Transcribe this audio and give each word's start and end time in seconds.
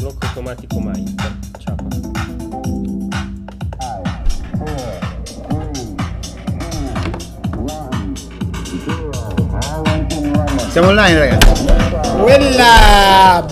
Blocco 0.00 0.26
automatico 0.26 0.80
mai. 0.80 1.14
Ciao. 1.58 1.76
Siamo 10.70 10.88
online, 10.88 11.18
ragazzi. 11.18 11.64
Quella! 12.22 13.46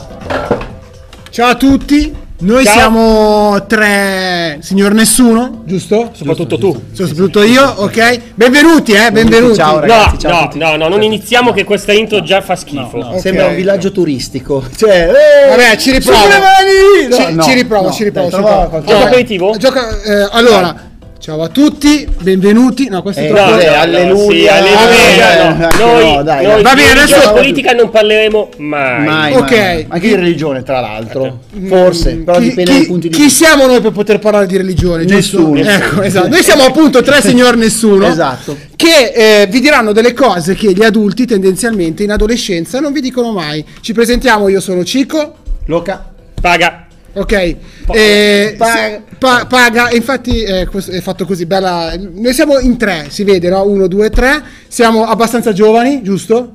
Ciao 1.29 1.49
a 1.51 1.55
tutti, 1.55 2.17
noi 2.41 2.65
Ciao. 2.65 2.73
siamo 2.75 3.67
tre 3.67 4.59
signor 4.61 4.93
nessuno, 4.93 5.63
giusto? 5.65 6.11
Soprattutto 6.13 6.57
tu. 6.57 6.83
Soprattutto 6.93 7.43
io, 7.43 7.65
ok? 7.79 8.21
Benvenuti, 8.35 8.93
eh, 8.93 9.11
benvenuti. 9.11 9.57
Ciao, 9.57 9.75
No, 9.75 9.81
ragazzi. 9.81 10.19
ciao 10.21 10.31
a 10.31 10.35
no, 10.35 10.43
tutti. 10.47 10.59
no, 10.59 10.77
no, 10.77 10.87
non 10.89 11.03
iniziamo 11.03 11.53
che 11.53 11.65
questa 11.65 11.93
intro 11.93 12.23
già 12.23 12.41
fa 12.41 12.55
schifo. 12.55 12.99
Ok. 12.99 13.19
Sembra 13.21 13.47
un 13.47 13.57
villaggio 13.57 13.91
turistico. 13.91 14.63
Cioè, 14.77 15.11
eh, 15.11 15.49
Vabbè, 15.49 15.77
ci 15.79 15.91
riprovo. 15.91 16.19
Ci, 16.21 17.09
No, 17.09 17.17
ci 17.17 17.49
no, 17.49 17.55
riprovo, 17.55 17.87
no, 17.89 17.93
ci 17.93 18.05
riprovo. 18.05 18.29
dai, 18.29 18.41
ci 18.41 18.47
riprovo. 18.47 18.83
Gioco 18.87 19.03
aperitivo? 19.05 19.57
gioca- 19.57 20.03
eh, 20.03 20.29
allora, 20.31 20.88
ciao 21.29 21.43
a 21.43 21.49
tutti, 21.49 22.09
benvenuti. 22.23 22.89
No, 22.89 23.03
questo 23.03 23.21
è 23.21 23.27
Eh, 23.27 23.29
troppo. 23.29 23.51
No, 23.51 23.57
no, 23.57 23.75
Alleluia. 23.81 24.41
sì, 24.41 24.49
alleluia, 24.49 25.35
Eh, 25.37 25.53
no. 25.59 25.69
Noi, 25.93 26.15
no, 26.15 26.23
dai, 26.23 26.47
noi 26.47 26.63
Va 26.63 26.71
di 26.75 26.81
bene, 26.81 27.01
adesso- 27.03 27.23
e 27.23 27.33
politica 27.35 27.73
non 27.73 27.91
parleremo 27.91 28.49
mai. 28.57 29.05
Mai, 29.05 29.33
Ok. 29.35 29.51
mai. 29.51 29.87
Anche 29.91 30.09
di 30.09 30.15
religione, 30.15 30.63
tra 30.63 30.81
l'altro. 30.81 31.41
Forse, 31.67 32.15
però 32.25 32.39
chi, 32.39 32.45
dipende 32.49 32.71
chi- 32.71 32.79
dai 32.79 32.87
punti 32.87 33.09
di 33.11 33.15
chi 33.15 33.23
vista. 33.25 33.45
siamo 33.45 33.67
noi 33.67 33.83
per 33.83 33.93
poter 33.93 34.19
parlare 34.21 34.47
di 34.47 34.57
religione? 34.57 35.05
giusto? 35.05 35.39
Nessuno. 35.53 35.61
Ecco, 35.71 36.01
esatto. 36.01 36.29
Noi 36.29 36.43
siamo 36.43 36.63
appunto 36.65 37.03
tre 37.03 37.21
signor 37.21 37.57
nessuno. 37.57 38.07
Esatto. 38.07 38.57
Che 38.75 39.13
eh, 39.43 39.47
vi 39.51 39.61
diranno 39.61 39.93
delle 39.93 40.15
cose 40.15 40.55
che 40.55 40.73
gli 40.73 40.83
adulti 40.83 41.27
tendenzialmente 41.27 42.03
in 42.05 42.11
adolescenza 42.11 42.81
non 42.81 42.91
vi 42.95 43.03
dicono 43.03 43.33
mai. 43.33 43.63
Ci 43.83 43.93
presentiamo, 43.93 44.49
io 44.49 44.61
sono 44.61 44.83
Cico. 44.83 45.35
Loca. 45.67 46.11
Paga. 46.41 46.87
Ok, 47.19 47.57
Eh, 47.93 48.55
paga. 48.57 48.73
se- 48.75 49.03
pa- 49.19 49.47
paga, 49.47 49.91
infatti 49.93 50.43
eh, 50.43 50.69
è 50.69 51.01
fatto 51.01 51.25
così, 51.25 51.47
bella. 51.47 51.93
Noi 52.15 52.33
siamo 52.33 52.59
in 52.59 52.77
tre, 52.77 53.07
si 53.09 53.25
vede, 53.25 53.49
no? 53.49 53.65
Uno, 53.67 53.87
due, 53.89 54.11
tre. 54.11 54.43
Siamo 54.69 55.05
abbastanza 55.05 55.53
giovani, 55.53 56.03
giusto? 56.03 56.55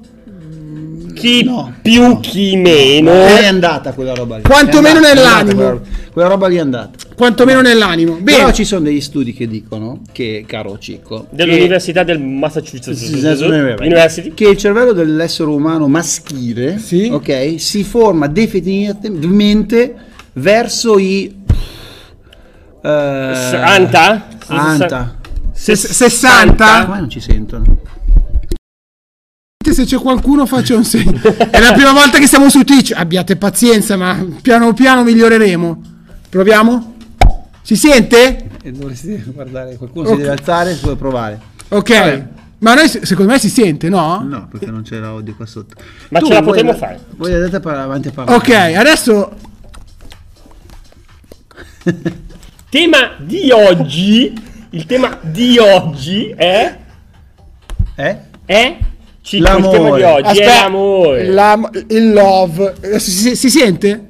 Chi 1.13 1.43
No, 1.43 1.71
più, 1.81 2.19
chi 2.21 2.57
meno. 2.57 3.11
È 3.11 3.45
andata 3.45 3.93
quella 3.93 4.13
roba 4.15 4.38
lì. 4.38 4.41
Quantomeno 4.43 4.99
nell'animo. 4.99 5.55
Quella, 5.61 5.81
quella 6.11 6.27
roba 6.27 6.47
lì 6.47 6.55
è 6.55 6.59
andata. 6.59 6.89
Quantomeno 7.16 7.61
nell'animo. 7.61 8.16
Bene. 8.16 8.38
Però 8.39 8.51
ci 8.51 8.66
sono 8.66 8.81
degli 8.85 8.99
studi 8.99 9.31
che 9.31 9.47
dicono 9.47 10.01
che, 10.11 10.43
caro 10.47 10.77
Cicco, 10.79 11.27
Dell'Università 11.29 12.03
del 12.03 12.19
Massachusetts 12.19 12.99
che, 12.99 13.16
University. 13.16 14.33
che 14.33 14.49
il 14.49 14.57
cervello 14.57 14.91
dell'essere 14.91 15.49
umano 15.49 15.88
maschile 15.88 16.79
Sì. 16.79 17.09
ok, 17.11 17.55
si 17.57 17.83
forma 17.83 18.25
definitivamente 18.27 19.93
verso 20.33 20.97
i 20.97 21.41
eh, 22.81 22.89
Anta? 22.89 24.27
Anta. 24.47 25.15
Se- 25.53 25.75
60? 25.75 26.85
Come 26.85 26.99
non 26.99 27.09
ci 27.09 27.19
sentono? 27.19 27.77
Se 29.63 29.85
c'è 29.85 29.97
qualcuno 29.97 30.45
faccia 30.45 30.75
un 30.75 30.83
segno. 30.83 31.19
È 31.21 31.59
la 31.59 31.71
prima 31.73 31.93
volta 31.93 32.19
che 32.19 32.27
siamo 32.27 32.49
su 32.49 32.63
Twitch. 32.63 32.91
Abbiate 32.95 33.37
pazienza, 33.37 33.95
ma 33.95 34.23
piano 34.41 34.73
piano 34.73 35.03
miglioreremo. 35.03 35.81
Proviamo? 36.29 36.95
Si 37.61 37.75
sente? 37.75 38.49
E 38.61 38.71
dovresti 38.71 39.23
guardare, 39.27 39.77
qualcuno 39.77 40.09
si 40.09 40.15
deve 40.17 40.29
alzare, 40.29 40.73
si 40.73 40.81
può 40.81 40.95
provare. 40.95 41.39
Ok. 41.69 42.23
Ma 42.59 42.73
noi 42.75 42.87
se- 42.87 43.05
secondo 43.05 43.31
me 43.31 43.39
si 43.39 43.49
sente, 43.49 43.89
no? 43.89 44.21
No, 44.27 44.47
perché 44.49 44.67
non 44.67 44.83
c'è 44.83 44.97
l'audio 44.97 45.33
qua 45.35 45.45
sotto. 45.45 45.75
Ma 46.09 46.21
ce 46.21 46.33
la 46.33 46.41
potremmo 46.41 46.73
fare. 46.73 46.99
Voi 47.15 47.33
andate 47.33 47.55
avanti 47.67 48.09
a 48.09 48.11
parlare. 48.11 48.37
Ok, 48.37 48.49
adesso 48.77 49.31
Tema 52.69 53.11
di 53.17 53.51
oggi. 53.51 54.33
Il 54.71 54.85
tema 54.85 55.17
di 55.21 55.57
oggi 55.59 56.33
è. 56.35 56.77
Eh? 57.95 58.17
È. 58.45 58.77
Cico, 59.21 59.44
il 59.44 59.63
tema 59.63 59.67
di 59.67 59.73
L'amore. 59.73 60.03
oggi 60.05 60.39
è 60.39 60.43
aspetta, 60.45 60.63
l'amore. 60.63 61.25
la- 61.27 61.69
il 61.89 62.11
love. 62.13 62.73
Eh, 62.81 62.99
Si, 62.99 63.11
si- 63.11 63.35
si 63.35 63.49
sente? 63.49 64.07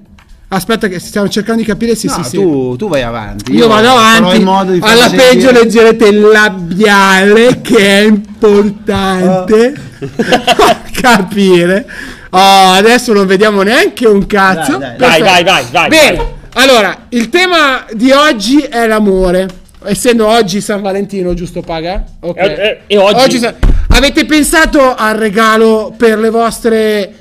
Aspetta 0.48 0.88
che 0.88 1.00
stiamo 1.00 1.28
cercando 1.30 1.62
di 1.62 1.68
capire 1.68 1.96
se 1.96 2.08
No, 2.08 2.14
si 2.14 2.24
sente. 2.24 2.38
tu, 2.38 2.76
tu 2.78 2.88
vai 2.88 3.02
avanti. 3.02 3.54
Io 3.54 3.68
vado 3.68 3.88
farò 3.88 3.98
avanti, 3.98 4.80
alla 4.82 5.08
sentire- 5.10 5.24
peggio 5.30 5.52
leggerete 5.52 6.08
il 6.08 6.20
labiale 6.22 7.60
che 7.62 7.78
è 7.78 8.02
importante 8.04 9.74
capire. 11.02 11.86
Oh, 12.30 12.72
adesso 12.72 13.14
non 13.14 13.26
vediamo 13.26 13.62
neanche 13.64 14.08
un 14.08 14.26
cazzo. 14.26 14.78
Dai, 14.78 14.96
dai, 14.98 15.22
Vai, 15.22 15.22
Perfetto. 15.22 15.24
vai, 15.24 15.44
vai, 15.44 15.66
vai. 15.72 15.90
Bene, 15.90 16.18
vai. 16.18 16.28
Allora, 16.54 17.06
il 17.10 17.30
tema 17.30 17.86
di 17.94 18.12
oggi 18.12 18.60
è 18.62 18.86
l'amore. 18.88 19.48
Essendo 19.86 20.28
oggi 20.28 20.62
San 20.62 20.82
Valentino, 20.82 21.34
giusto 21.34 21.62
Paga? 21.62 22.04
Ok. 22.22 22.38
E- 22.38 22.44
e- 22.44 22.80
e 22.88 22.98
oggi? 22.98 23.38
Sa- 23.40 23.56
Avete 23.90 24.26
pensato 24.26 24.96
al 24.96 25.16
regalo 25.18 25.94
per 25.96 26.18
le 26.18 26.30
vostre 26.30 27.14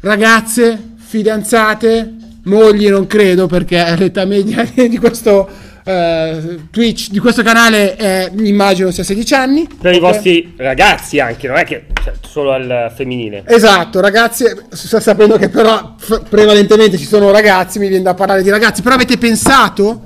ragazze, 0.00 0.94
fidanzate, 0.96 2.14
mogli? 2.44 2.88
Non 2.88 3.06
credo, 3.06 3.46
perché 3.46 3.94
l'età 3.96 4.24
media 4.24 4.64
di 4.74 4.98
questo 4.98 5.48
eh, 5.90 6.58
Twitch, 6.70 7.08
di 7.10 7.18
questo 7.18 7.42
canale, 7.42 7.96
è, 7.96 8.30
immagino 8.38 8.90
sia 8.90 9.02
16 9.04 9.34
anni. 9.34 9.68
Per 9.80 9.92
i 9.92 9.96
Ok? 9.96 10.02
vostri 10.02 10.54
ragazzi 10.56 11.18
anche, 11.20 11.46
non 11.48 11.56
è 11.56 11.64
che 11.64 11.86
cioè, 12.02 12.12
solo 12.28 12.52
al 12.52 12.92
femminile. 12.94 13.42
Esatto, 13.46 14.00
ragazzi, 14.00 14.44
sta 14.70 15.00
sapendo 15.00 15.36
che 15.36 15.48
però 15.48 15.94
f- 15.98 16.22
prevalentemente 16.28 16.96
ci 16.98 17.04
sono 17.06 17.30
ragazzi, 17.30 17.78
mi 17.78 17.88
viene 17.88 18.02
da 18.04 18.14
parlare 18.14 18.42
di 18.42 18.50
ragazzi, 18.50 18.82
però 18.82 18.94
avete 18.94 19.18
pensato 19.18 20.02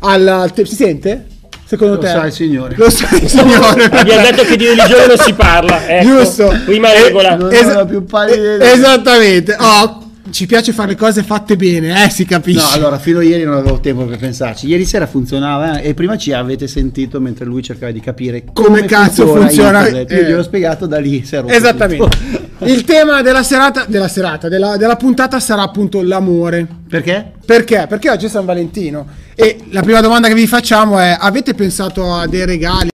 al... 0.00 0.26
al 0.26 0.52
te- 0.52 0.66
si 0.66 0.74
sente? 0.74 1.26
Secondo 1.64 1.94
Lo 1.96 2.00
te? 2.00 2.06
sa 2.08 2.24
il 2.24 2.32
signore. 2.32 2.74
Lo 2.78 2.88
sa 2.88 3.06
il 3.14 3.28
signore. 3.28 3.84
Abbiamo 3.92 4.22
detto 4.22 4.42
che 4.44 4.56
di 4.56 4.66
religione 4.68 5.06
non 5.06 5.18
si 5.18 5.34
parla. 5.34 5.84
Ecco. 5.86 6.06
Giusto. 6.06 6.54
Prima 6.64 6.90
regola. 6.92 7.36
Non 7.36 7.52
Es- 7.52 7.84
più 7.86 8.04
pallida 8.06 8.36
eh, 8.52 8.54
idea. 8.54 8.72
Esattamente. 8.72 9.56
Oh, 9.60 10.07
ci 10.30 10.46
piace 10.46 10.72
fare 10.72 10.90
le 10.90 10.96
cose 10.96 11.22
fatte 11.22 11.56
bene, 11.56 12.04
eh, 12.04 12.10
si 12.10 12.24
capisce. 12.24 12.60
No, 12.60 12.70
allora, 12.70 12.98
fino 12.98 13.18
a 13.18 13.22
ieri 13.22 13.44
non 13.44 13.54
avevo 13.54 13.80
tempo 13.80 14.04
per 14.04 14.18
pensarci. 14.18 14.66
Ieri 14.66 14.84
sera 14.84 15.06
funzionava 15.06 15.80
eh, 15.80 15.88
e 15.88 15.94
prima 15.94 16.16
ci 16.16 16.32
avete 16.32 16.66
sentito 16.66 17.20
mentre 17.20 17.44
lui 17.44 17.62
cercava 17.62 17.92
di 17.92 18.00
capire 18.00 18.44
Come 18.52 18.84
cazzo 18.84 19.26
funziona. 19.26 19.88
Io 19.88 20.06
eh. 20.06 20.24
gli 20.24 20.32
ho 20.32 20.42
spiegato 20.42 20.86
da 20.86 20.98
lì. 20.98 21.24
Esattamente. 21.46 22.46
Il 22.60 22.84
tema 22.84 23.22
della 23.22 23.42
serata, 23.42 23.84
della 23.86 24.08
serata, 24.08 24.48
della, 24.48 24.76
della 24.76 24.96
puntata 24.96 25.38
sarà 25.40 25.62
appunto 25.62 26.02
l'amore. 26.02 26.66
Perché? 26.88 27.32
Perché? 27.44 27.86
Perché 27.88 28.10
oggi 28.10 28.26
è 28.26 28.28
San 28.28 28.44
Valentino. 28.44 29.06
E 29.34 29.58
la 29.70 29.82
prima 29.82 30.00
domanda 30.00 30.28
che 30.28 30.34
vi 30.34 30.46
facciamo 30.46 30.98
è: 30.98 31.16
avete 31.18 31.54
pensato 31.54 32.12
a 32.12 32.26
dei 32.26 32.44
regali? 32.44 32.88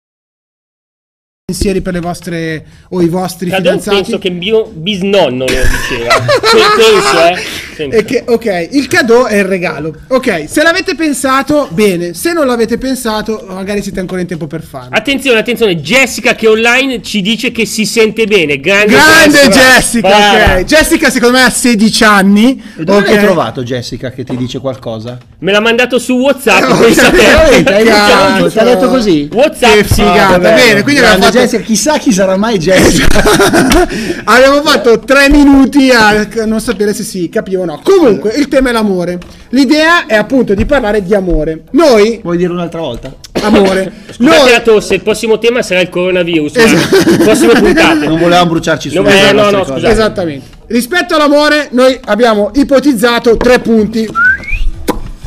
Pensieri 1.47 1.83
per 1.83 1.93
le 1.93 2.01
vostre 2.01 2.65
o 2.89 3.03
i 3.03 3.09
vostri 3.11 3.51
Cadon 3.51 3.73
fidanzati? 3.79 3.97
penso 4.01 4.19
che 4.19 4.31
mio 4.31 4.65
bisnonno 4.73 5.45
lo 5.45 5.45
diceva. 5.45 6.15
Pe- 6.19 7.37
penso, 7.77 7.91
eh. 7.93 7.99
E 7.99 8.05
che- 8.05 8.23
ok, 8.27 8.69
il 8.71 8.87
cadeau 8.87 9.27
è 9.27 9.37
il 9.37 9.45
regalo. 9.45 9.93
Ok, 10.09 10.45
se 10.49 10.63
l'avete 10.63 10.95
pensato, 10.95 11.69
bene. 11.73 12.15
Se 12.15 12.33
non 12.33 12.47
l'avete 12.47 12.79
pensato, 12.79 13.45
magari 13.47 13.83
siete 13.83 14.01
ancora 14.01 14.23
in 14.23 14.27
tempo 14.27 14.47
per 14.47 14.63
farlo. 14.63 14.89
Attenzione, 14.93 15.39
attenzione, 15.41 15.77
Jessica 15.77 16.35
che 16.35 16.47
online 16.49 17.03
ci 17.03 17.21
dice 17.21 17.53
che 17.53 17.67
si 17.67 17.85
sente 17.85 18.25
bene. 18.27 18.59
Grande, 18.59 18.93
Grande 18.95 19.49
Jessica, 19.51 20.09
Brava. 20.09 20.55
ok. 20.61 20.65
Jessica 20.65 21.11
secondo 21.11 21.37
me 21.37 21.43
ha 21.45 21.51
16 21.51 22.05
anni. 22.05 22.63
E 22.79 22.85
dove 22.85 23.01
ok? 23.01 23.07
l'hai 23.09 23.19
trovato 23.23 23.63
Jessica 23.65 24.11
che 24.13 24.25
ti 24.25 24.35
dice 24.39 24.61
qualcosa? 24.61 25.19
Me 25.41 25.53
l'ha 25.53 25.61
mandato 25.61 25.99
su 25.99 26.15
WhatsApp. 26.15 26.71
Oh, 26.71 26.77
pensa 26.79 27.11
te. 27.11 27.17
Veramente? 27.19 27.75
Hai 27.75 27.85
detto- 27.85 28.49
Ti 28.51 28.59
ha 28.61 28.65
detto 28.65 28.89
così? 28.89 29.29
WhatsApp. 29.31 29.75
Che 29.75 29.85
figata, 29.85 30.35
Ah, 30.37 30.39
bene, 30.39 30.83
quindi 30.83 31.01
abbiamo 31.03 31.25
fatto, 31.25 31.34
Jessica, 31.35 31.63
chissà 31.63 31.99
chi 31.99 32.13
sarà 32.13 32.37
mai 32.37 32.59
Jessica. 32.59 33.21
abbiamo 34.25 34.63
fatto 34.63 35.01
tre 35.01 35.29
minuti 35.29 35.91
a 35.91 36.29
non 36.45 36.61
sapere 36.61 36.95
se 36.95 37.03
si 37.03 37.29
capiva 37.29 37.63
o 37.63 37.65
no. 37.65 37.81
Comunque, 37.83 38.33
il 38.37 38.47
tema 38.47 38.69
è 38.69 38.73
l'amore. 38.73 39.19
L'idea 39.49 40.07
è 40.07 40.15
appunto 40.15 40.55
di 40.55 40.65
parlare 40.65 41.03
di 41.03 41.13
amore. 41.13 41.65
Noi, 41.73 42.21
Vuoi 42.23 42.37
dirlo 42.37 42.55
un'altra 42.55 42.81
volta? 42.81 43.13
amore, 43.43 43.93
Scusate 44.15 44.39
noi, 44.39 44.51
la 44.51 44.61
tosse, 44.61 44.95
il 44.95 45.03
prossimo 45.03 45.39
tema 45.39 45.61
sarà 45.63 45.81
il 45.81 45.89
coronavirus. 45.89 46.57
Esatto. 46.57 47.11
ma 47.11 47.17
Prossime 47.17 47.53
puntate. 47.61 48.07
Non 48.07 48.19
volevamo 48.19 48.51
bruciarci 48.51 48.91
su 48.91 49.03
No, 49.03 49.09
eh, 49.09 49.33
no, 49.33 49.51
no, 49.51 49.65
scusate. 49.65 49.89
Esattamente. 49.89 50.47
Rispetto 50.67 51.17
all'amore, 51.17 51.69
noi 51.73 51.99
abbiamo 52.05 52.53
ipotizzato 52.55 53.37
tre 53.37 53.59
punti. 53.59 54.09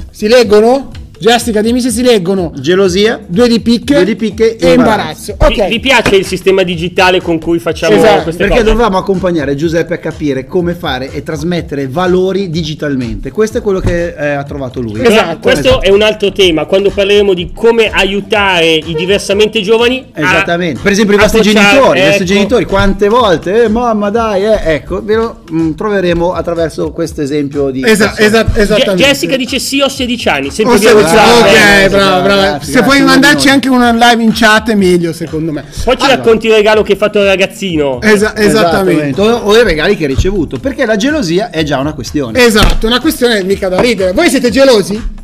Si 0.10 0.28
leggono? 0.28 0.92
Jessica, 1.20 1.62
dimmi 1.62 1.82
se 1.82 1.90
si 1.90 2.02
leggono 2.04 2.52
Gelosia, 2.60 3.20
due 3.26 3.48
di 3.48 3.60
picche, 3.60 3.96
Due 3.96 4.06
di 4.06 4.16
picche 4.16 4.56
e 4.58 4.68
e 4.70 4.74
imbarazzo. 4.74 5.36
Vi, 5.40 5.46
Ok. 5.60 5.68
vi 5.68 5.80
piace 5.80 6.16
il 6.16 6.26
sistema 6.26 6.64
digitale 6.64 7.22
con 7.22 7.40
cui 7.40 7.60
facciamo 7.60 7.96
Esatto, 7.96 8.24
queste 8.24 8.44
perché 8.44 8.62
cose? 8.62 8.72
dovevamo 8.72 8.98
accompagnare 8.98 9.56
Giuseppe 9.56 9.96
a 9.96 9.98
capire 9.98 10.46
come 10.46 10.74
fare 10.76 11.12
e 11.12 11.24
trasmettere 11.24 11.88
valori 11.88 12.50
digitalmente. 12.50 13.32
Questo 13.32 13.58
è 13.60 13.62
quello 13.62 13.80
che 13.80 14.14
eh, 14.16 14.30
ha 14.32 14.44
trovato 14.44 14.80
lui. 14.82 15.04
Esatto, 15.06 15.40
questo 15.40 15.68
esatto. 15.68 15.82
è 15.86 15.90
un 15.90 16.02
altro 16.02 16.32
tema, 16.32 16.66
quando 16.66 16.90
parleremo 16.92 17.34
di 17.34 17.52
come 17.54 17.90
aiutare 17.90 18.76
i 18.76 18.94
diversamente 18.96 19.62
giovani 19.62 20.06
a- 20.14 20.22
Esattamente. 20.22 20.82
Per 20.82 20.92
esempio 20.92 21.16
i 21.16 21.20
vostri 21.20 21.42
genitori, 21.42 22.00
i 22.00 22.04
vostri 22.04 22.24
ecco. 22.24 22.34
genitori 22.34 22.66
quante 22.66 23.08
volte, 23.10 23.64
eh, 23.64 23.68
mamma 23.70 24.10
dai, 24.10 24.44
eh, 24.44 24.60
ecco, 24.74 25.04
ve 25.04 25.16
lo 25.16 25.40
mm, 25.52 25.72
troveremo 25.74 26.34
attraverso 26.34 26.92
questo 26.92 27.22
esempio 27.22 27.70
di... 27.70 27.82
Esa- 27.84 28.10
persona. 28.10 28.28
esa- 28.28 28.46
Je- 28.52 28.62
esattamente. 28.62 29.04
Jessica 29.04 29.36
dice 29.38 29.60
sì, 29.60 29.82
ho 29.82 29.88
16 29.90 30.30
anni, 30.30 30.52
sempre 30.52 30.78
WhatsApp, 31.16 31.42
ok, 31.86 31.90
bravo, 31.90 32.22
bravo. 32.24 32.64
Se 32.64 32.84
puoi 32.84 33.02
mandarci 33.02 33.50
anche 33.50 33.70
una 33.70 33.92
live 33.92 34.24
in 34.24 34.32
chat 34.34 34.70
è 34.72 34.76
meglio, 34.76 35.14
secondo 35.14 35.52
me. 35.52 35.64
Poi 35.84 35.98
ci 35.98 36.08
racconti 36.08 36.48
il 36.48 36.54
regalo 36.54 36.82
che 36.84 36.94
hai 36.94 36.98
fatto 36.98 37.20
al 37.20 37.26
ragazzino. 37.26 38.02
Esa- 38.02 38.36
esattamente. 38.36 39.20
O, 39.22 39.26
o 39.36 39.58
i 39.58 39.64
regali 39.64 39.96
che 39.96 40.04
hai 40.06 40.14
ricevuto, 40.14 40.58
perché 40.60 40.86
la 40.86 40.96
gelosia 40.96 41.50
è 41.50 41.64
già 41.64 41.78
una 41.80 41.94
questione. 41.94 42.44
Esatto, 42.44 42.88
una 42.88 43.00
questione 43.00 43.44
mica 43.44 43.70
da 43.70 43.80
ridere. 43.80 44.12
Voi 44.14 44.30
siete 44.30 44.50
gelosi? 44.50 45.16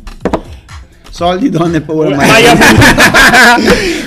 Soldi, 1.10 1.48
donne, 1.48 1.80
paura. 1.80 2.16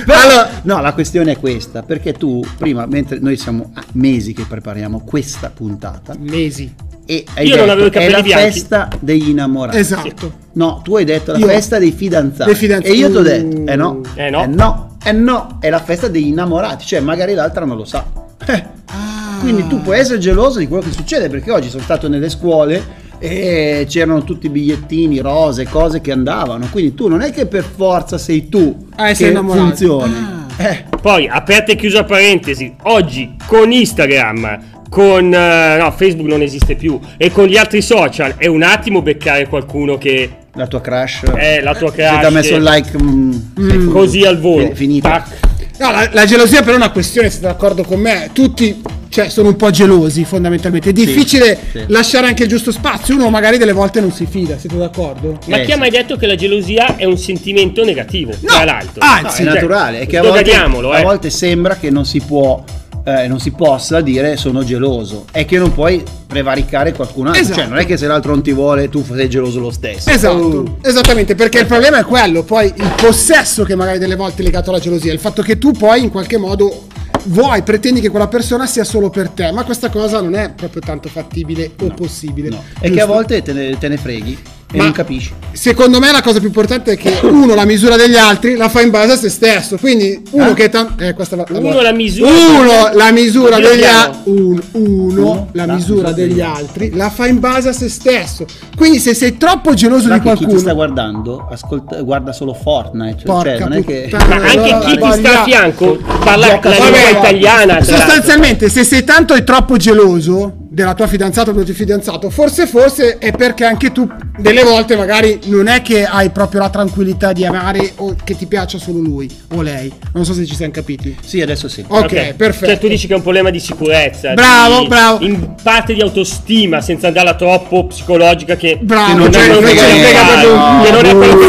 Però- 0.04 0.20
Allora- 0.20 0.50
no, 0.62 0.80
la 0.82 0.92
questione 0.92 1.32
è 1.32 1.38
questa, 1.38 1.82
perché 1.82 2.12
tu 2.12 2.44
prima, 2.58 2.84
mentre 2.86 3.18
noi 3.20 3.36
siamo 3.36 3.70
a 3.74 3.82
mesi 3.92 4.32
che 4.34 4.44
prepariamo 4.46 5.02
questa 5.04 5.50
puntata, 5.54 6.14
Mesi. 6.18 6.70
E 7.10 7.24
hai 7.36 7.46
Io 7.46 7.56
non 7.56 7.64
detto, 7.64 7.72
avevo 7.72 7.86
i 7.86 7.90
è 7.90 7.92
capelli 7.92 8.12
la 8.12 8.22
bianchi." 8.22 8.50
festa 8.52 8.88
degli 9.00 9.28
innamorati. 9.30 9.78
Esatto. 9.78 10.32
No, 10.52 10.80
tu 10.84 10.96
hai 10.96 11.04
detto 11.04 11.32
la 11.32 11.38
Io- 11.38 11.46
festa 11.46 11.78
dei 11.78 11.92
fidanzati. 11.92 12.50
Dei 12.50 12.54
fidanzati. 12.58 12.94
E 12.94 12.96
io 12.98 13.10
ti 13.10 13.16
ho 13.16 13.22
detto, 13.22 13.70
eh 13.70 13.76
no, 13.76 14.00
Eh 14.14 14.30
no. 14.30 14.42
eh 14.42 14.46
no, 14.46 14.96
eh 15.04 15.12
no, 15.12 15.56
è 15.60 15.70
la 15.70 15.80
festa 15.80 16.08
degli 16.08 16.26
innamorati, 16.26 16.84
cioè 16.84 17.00
magari 17.00 17.32
l'altra 17.32 17.64
non 17.64 17.76
lo 17.78 17.84
sa. 17.84 18.04
Eh, 18.46 18.76
Ah. 18.90 19.40
Quindi 19.40 19.66
tu 19.68 19.80
puoi 19.82 19.98
essere 19.98 20.18
geloso 20.18 20.58
di 20.58 20.66
quello 20.66 20.82
che 20.82 20.90
succede, 20.92 21.28
perché 21.28 21.50
oggi 21.52 21.68
sono 21.70 21.82
stato 21.82 22.08
nelle 22.08 22.28
scuole 22.28 22.82
e 23.18 23.84
c'erano 23.88 24.24
tutti 24.24 24.46
i 24.46 24.48
bigliettini, 24.48 25.18
rose, 25.20 25.64
cose 25.68 26.00
che 26.00 26.10
andavano. 26.10 26.66
Quindi 26.70 26.94
tu 26.94 27.06
non 27.08 27.20
è 27.20 27.30
che 27.30 27.46
per 27.46 27.62
forza 27.64 28.18
sei 28.18 28.48
tu 28.48 28.74
Ah, 28.96 29.08
che 29.08 29.14
sei 29.14 29.28
innamorato. 29.30 29.66
funzioni. 29.66 30.14
Ah. 30.14 30.37
Eh, 30.60 30.84
Poi, 31.00 31.28
aperta 31.28 31.72
e 31.72 31.76
chiusa 31.76 32.02
parentesi, 32.04 32.74
oggi 32.82 33.36
con 33.46 33.70
Instagram, 33.70 34.86
con 34.90 35.32
eh, 35.32 35.76
no, 35.78 35.90
Facebook 35.92 36.28
non 36.28 36.42
esiste 36.42 36.74
più, 36.74 36.98
e 37.16 37.30
con 37.30 37.46
gli 37.46 37.56
altri 37.56 37.80
social 37.80 38.34
è 38.36 38.46
un 38.46 38.62
attimo 38.62 39.00
beccare 39.00 39.46
qualcuno 39.46 39.98
che 39.98 40.30
la 40.54 40.66
tua 40.66 40.80
crush. 40.80 41.22
è 41.36 41.60
la 41.60 41.74
tua 41.76 41.90
se 41.90 41.96
ti 41.96 42.02
ha 42.02 42.30
messo 42.30 42.56
il 42.56 42.62
like 42.64 42.90
mm, 43.00 43.90
Così 43.92 44.24
al 44.24 44.40
volo. 44.40 44.70
è 44.70 44.74
finita. 44.74 45.08
Tac. 45.10 45.46
No, 45.78 45.92
la, 45.92 46.08
la 46.12 46.24
gelosia 46.24 46.62
però 46.62 46.72
è 46.72 46.76
una 46.76 46.90
questione, 46.90 47.30
siete 47.30 47.46
d'accordo 47.46 47.84
con 47.84 48.00
me? 48.00 48.30
Tutti 48.32 48.82
cioè, 49.08 49.28
sono 49.28 49.48
un 49.48 49.56
po' 49.56 49.70
gelosi 49.70 50.24
fondamentalmente. 50.24 50.90
È 50.90 50.92
difficile 50.92 51.58
sì. 51.72 51.84
lasciare 51.88 52.26
anche 52.26 52.44
il 52.44 52.48
giusto 52.48 52.70
spazio. 52.72 53.14
Uno 53.14 53.30
magari 53.30 53.58
delle 53.58 53.72
volte 53.72 54.00
non 54.00 54.12
si 54.12 54.26
fida, 54.26 54.58
siete 54.58 54.76
d'accordo? 54.76 55.38
Ma 55.46 55.56
Eh, 55.56 55.64
chi 55.64 55.70
ha 55.70 55.74
sì. 55.74 55.80
mai 55.80 55.90
detto 55.90 56.16
che 56.16 56.26
la 56.26 56.34
gelosia 56.34 56.96
è 56.96 57.04
un 57.04 57.16
sentimento 57.18 57.84
negativo? 57.84 58.32
tra 58.40 58.64
l'altro. 58.64 59.02
Ah, 59.02 59.20
No, 59.20 59.30
sì, 59.30 59.42
è 59.42 59.44
cioè, 59.44 59.54
naturale, 59.54 60.00
è 60.00 60.06
che 60.06 60.18
a 60.18 60.22
volte, 60.22 60.52
a 60.54 60.98
eh. 60.98 61.02
volte 61.02 61.30
sembra 61.30 61.76
che 61.76 61.90
non 61.90 62.04
si 62.04 62.20
può 62.20 62.62
eh, 63.08 63.26
non 63.26 63.40
si 63.40 63.52
possa 63.52 64.02
dire 64.02 64.36
sono 64.36 64.62
geloso, 64.62 65.24
è 65.32 65.46
che 65.46 65.58
non 65.58 65.72
puoi 65.72 66.02
prevaricare 66.26 66.92
qualcun 66.92 67.28
altro, 67.28 67.40
Esatto. 67.40 67.60
cioè 67.60 67.68
non 67.68 67.78
è 67.78 67.86
che 67.86 67.96
se 67.96 68.06
l'altro 68.06 68.32
non 68.32 68.42
ti 68.42 68.52
vuole 68.52 68.90
tu 68.90 69.02
sei 69.02 69.30
geloso 69.30 69.60
lo 69.60 69.70
stesso. 69.70 70.10
Esatto, 70.10 70.36
Uh. 70.36 70.76
esattamente, 70.82 71.34
perché 71.34 71.60
il 71.60 71.66
problema 71.66 71.98
è 72.00 72.04
quello, 72.04 72.42
poi 72.42 72.66
il 72.66 72.92
possesso 73.00 73.64
che 73.64 73.74
magari 73.74 73.98
delle 73.98 74.14
volte 74.16 74.42
è 74.42 74.44
legato 74.44 74.68
alla 74.70 74.78
gelosia, 74.78 75.12
il 75.12 75.18
fatto 75.18 75.40
che 75.42 75.56
tu 75.58 75.70
poi 75.72 76.02
in 76.02 76.10
qualche 76.10 76.36
modo 76.36 76.86
vuoi, 77.28 77.62
pretendi 77.62 78.00
che 78.00 78.10
quella 78.10 78.28
persona 78.28 78.66
sia 78.66 78.84
solo 78.84 79.10
per 79.10 79.30
te, 79.30 79.50
ma 79.52 79.64
questa 79.64 79.88
cosa 79.90 80.20
non 80.20 80.34
è 80.34 80.52
proprio 80.52 80.80
tanto 80.80 81.08
fattibile 81.08 81.72
o 81.80 81.88
possibile. 81.94 82.48
No, 82.48 82.62
è 82.80 82.90
che 82.90 83.00
a 83.00 83.06
volte 83.06 83.42
te 83.42 83.52
ne, 83.52 83.78
te 83.78 83.88
ne 83.88 83.96
freghi 83.96 84.38
e 84.70 84.76
Ma- 84.76 84.82
non 84.84 84.92
capisci. 84.92 85.32
Secondo 85.52 85.98
me 85.98 86.12
la 86.12 86.20
cosa 86.20 86.38
più 86.38 86.48
importante 86.48 86.92
è 86.92 86.96
che 86.98 87.18
uno 87.26 87.54
la 87.54 87.64
misura 87.64 87.96
degli 87.96 88.16
altri 88.16 88.54
la 88.56 88.68
fa 88.68 88.80
in 88.82 88.90
base 88.90 89.12
a 89.12 89.16
se 89.16 89.28
stesso. 89.30 89.76
Quindi 89.78 90.22
uno 90.32 90.50
Ah. 90.50 90.54
che 90.54 90.68
tan- 90.68 90.94
eh, 90.98 91.14
questa 91.14 91.36
va- 91.36 91.46
Uno 91.48 91.80
la 91.80 91.92
misura- 91.92 92.30
Uno 92.30 92.90
la 92.92 93.10
misura 93.10 93.58
degli 93.58 93.82
altri. 93.84 94.30
uno, 94.30 94.60
uno 94.72 95.48
la 95.52 95.66
misura 95.66 96.12
degli 96.12 96.40
altri 96.40 96.90
la 96.94 97.08
fa 97.10 97.26
in 97.26 97.40
base 97.40 97.70
a 97.70 97.72
se 97.72 97.88
stesso. 97.88 98.44
Quindi 98.76 98.98
se 98.98 99.14
sei 99.14 99.36
troppo 99.38 99.72
geloso 99.74 100.12
di 100.12 100.20
che 100.20 100.32
chi 100.34 100.46
ti 100.46 100.58
sta 100.58 100.74
qualcuno, 100.74 100.74
guardando 100.74 101.48
ascolta, 101.50 102.02
guarda 102.02 102.32
solo 102.32 102.52
Fortnite, 102.54 103.16
cioè, 103.16 103.24
Porca 103.26 103.50
cioè, 103.56 103.60
non 103.60 103.72
è 103.72 103.84
che. 103.84 104.08
Ma 104.12 104.18
anche 104.18 104.48
Allora, 104.58 104.78
chi 104.80 104.86
ti 104.90 104.96
sbaglia- 104.96 105.16
sta 105.30 105.40
a 105.40 105.44
fianco 105.44 105.98
parla 106.22 106.60
la 106.62 106.70
lingua 106.70 107.18
italiana. 107.18 107.82
Sostanzialmente, 107.82 108.68
se 108.68 108.84
sei 108.84 109.02
tanto 109.02 109.34
e 109.34 109.42
troppo 109.44 109.76
geloso 109.76 110.52
della 110.78 110.94
tua 110.94 111.08
fidanzata 111.08 111.50
o 111.50 111.52
del 111.52 111.64
tuo 111.64 111.74
fidanzato, 111.74 112.30
forse 112.30 112.68
forse 112.68 113.18
è 113.18 113.32
perché 113.32 113.64
anche 113.64 113.90
tu 113.90 114.08
delle 114.38 114.62
volte 114.62 114.94
magari 114.94 115.40
non 115.46 115.66
è 115.66 115.82
che 115.82 116.04
hai 116.04 116.30
proprio 116.30 116.60
la 116.60 116.70
tranquillità 116.70 117.32
di 117.32 117.44
amare 117.44 117.94
o 117.96 118.14
che 118.22 118.36
ti 118.36 118.46
piaccia 118.46 118.78
solo 118.78 119.00
lui 119.00 119.28
o 119.54 119.62
lei. 119.62 119.92
Non 120.12 120.24
so 120.24 120.32
se 120.34 120.46
ci 120.46 120.54
siamo 120.54 120.70
capiti. 120.70 121.16
Sì, 121.20 121.40
adesso 121.40 121.66
sì. 121.68 121.84
Ok, 121.84 122.34
perfetto. 122.34 122.66
Cioè, 122.66 122.78
tu 122.78 122.86
dici 122.86 123.08
che 123.08 123.14
è 123.14 123.16
un 123.16 123.22
problema 123.22 123.50
di 123.50 123.58
sicurezza. 123.58 124.34
Bravo, 124.34 124.82
di- 124.82 124.86
bravo. 124.86 125.24
In 125.24 125.54
parte 125.60 125.94
di 125.94 126.00
autostima, 126.00 126.80
senza 126.80 127.08
andarla 127.08 127.34
troppo 127.34 127.86
psicologica. 127.86 128.54
Che 128.54 128.78
Bravo, 128.80 129.18
non 129.18 129.32
cioè, 129.32 129.48
non 129.48 129.64
ce 129.64 129.74
frega 129.74 129.82
frega 129.82 130.20
proprio 130.26 130.82
che 130.84 130.90
non 130.92 131.04
è 131.04 131.16
quello 131.16 131.36
che 131.38 131.46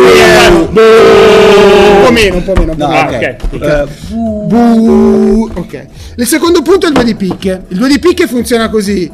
Un 0.58 2.02
po' 2.04 2.12
meno, 2.12 2.36
un 2.36 2.44
po' 2.44 2.54
meno. 2.58 2.74
No. 2.76 2.86
Ah, 2.88 3.10
ok. 3.12 3.36
ok. 3.52 3.62
Eh, 3.62 3.86
Bu- 4.08 5.52
ok. 5.54 5.86
Il 6.16 6.26
secondo 6.26 6.62
punto 6.64 6.86
è 6.86 6.90
il 6.90 6.96
2 6.96 7.04
di 7.04 7.16
picche. 7.16 7.66
Il 7.68 7.78
2 7.78 7.88
di 7.88 8.00
picche 8.00 8.26
funziona 8.28 8.70
così. 8.70 9.10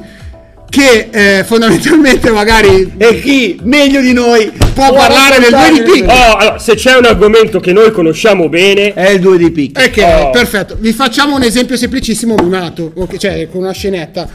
Che 0.75 1.09
eh, 1.39 1.43
fondamentalmente 1.45 2.31
magari 2.31 2.91
e 2.97 3.21
chi 3.21 3.57
meglio 3.63 4.01
di 4.01 4.11
noi 4.11 4.51
può 4.73 4.93
parlare 4.93 5.39
del 5.39 5.51
2 5.51 5.71
di 5.71 5.81
picche. 5.89 6.11
Oh, 6.11 6.35
allora, 6.35 6.59
se 6.59 6.75
c'è 6.75 6.97
un 6.97 7.05
argomento 7.05 7.61
che 7.61 7.71
noi 7.71 7.91
conosciamo 7.91 8.49
bene, 8.49 8.91
È 8.93 9.09
il 9.11 9.21
2 9.21 9.37
di 9.37 9.51
picche. 9.51 9.81
Ok, 9.81 9.97
Oh. 10.03 10.29
perfetto. 10.31 10.75
Vi 10.77 10.91
facciamo 10.91 11.33
un 11.37 11.43
esempio 11.43 11.77
semplicissimo 11.77 12.35
mimato, 12.41 12.91
ok, 12.93 13.15
cioè 13.15 13.47
con 13.49 13.61
una 13.61 13.71
scenetta. 13.71 14.27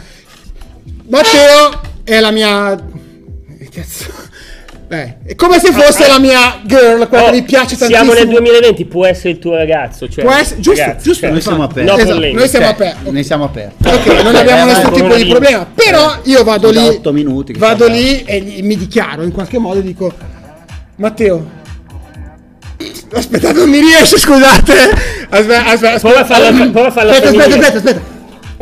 Matteo 1.08 1.80
è 2.04 2.18
la 2.20 2.30
mia. 2.30 2.74
Cazzo. 3.74 4.06
Eh, 4.92 5.14
è 5.24 5.34
come 5.36 5.60
se 5.60 5.70
fosse 5.70 6.08
la 6.08 6.18
mia 6.18 6.60
girl, 6.64 7.06
quella 7.08 7.26
oh, 7.26 7.30
che 7.30 7.36
mi 7.36 7.42
piace 7.44 7.76
tantissimo. 7.76 8.10
siamo 8.10 8.12
nel 8.12 8.26
2020, 8.28 8.84
può 8.86 9.06
essere 9.06 9.30
il 9.30 9.38
tuo 9.38 9.54
ragazzo. 9.54 10.08
Cioè, 10.08 10.24
Può 10.24 10.32
essere- 10.34 10.58
giusto, 10.60 10.80
ragazzi, 10.80 11.02
giusto, 11.04 11.20
cioè, 11.20 11.30
Noi 11.30 11.40
siamo 11.40 11.62
aperti. 11.62 11.88
No 11.90 11.96
Esatto, 11.96 12.18
noi 12.18 12.48
siamo 12.48 12.64
Cioè, 12.66 12.74
aperti. 12.74 13.10
Ne 13.12 13.22
siamo 13.22 13.44
aperti. 13.44 13.88
Ok, 13.88 14.22
non 14.24 14.34
abbiamo 14.34 14.64
nessun 14.64 14.92
tipo 14.92 15.14
di 15.14 15.26
problema. 15.26 15.66
Però 15.72 16.16
io 16.24 16.42
vado 16.42 16.70
lì. 16.70 16.78
otto 16.78 17.12
minuti 17.12 17.52
che 17.52 17.58
vado 17.60 17.86
lì 17.86 18.24
e 18.24 18.58
mi 18.62 18.76
dichiaro 18.76 19.22
in 19.22 19.30
qualche 19.30 19.58
modo 19.58 19.78
dico: 19.80 20.12
Matteo. 20.96 21.58
Aspettate, 23.12 23.58
non 23.58 23.68
mi 23.70 23.78
riesce, 23.78 24.18
scusate. 24.18 24.72
Aspetta, 25.28 25.66
aspetta, 25.66 25.98
Prova 26.00 26.18
a 26.20 26.24
farla- 26.24 26.48
aspetta. 26.48 26.70
prova 26.70 26.86
a 26.88 26.90
farla 26.90 27.10
aspetta, 27.12 27.28
aspetta, 27.30 27.54
aspetta, 27.58 27.76
aspetta. 27.76 28.00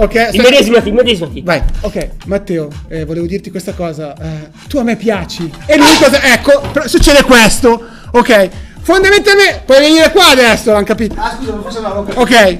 Ok. 0.01 0.29
Immedesimati, 0.31 0.89
immedesimati. 0.91 1.43
Vai, 1.43 1.61
ok, 1.81 2.11
Matteo, 2.27 2.69
eh, 2.89 3.05
volevo 3.05 3.27
dirti 3.27 3.51
questa 3.51 3.73
cosa. 3.73 4.15
eh, 4.15 4.49
tu 4.69 4.79
a 4.79 4.85
me 4.85 4.95
piaci. 4.95 5.51
E 5.67 5.77
lui 5.77 5.89
cosa. 6.01 6.23
Ecco, 6.23 6.63
succede 6.87 7.25
questo. 7.25 7.85
Ok, 8.13 8.49
fondamentalmente. 8.81 9.63
Puoi 9.67 9.81
venire 9.81 10.11
qua 10.13 10.29
adesso, 10.29 10.71
l'hanno 10.71 10.85
capito. 10.85 11.17
Ah, 11.19 11.37
scusa, 11.37 11.53
ma 11.53 11.63
forse 11.63 11.81
no, 11.81 11.89
ok. 11.89 12.13
Ok. 12.17 12.59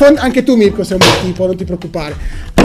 Fon- 0.00 0.14
fon- 0.14 0.16
anche 0.18 0.42
tu 0.42 0.56
Mirko 0.56 0.82
sei 0.82 0.96
un 1.00 1.06
bel 1.06 1.20
tipo, 1.32 1.44
non 1.46 1.56
ti 1.56 1.64
preoccupare. 1.64 2.16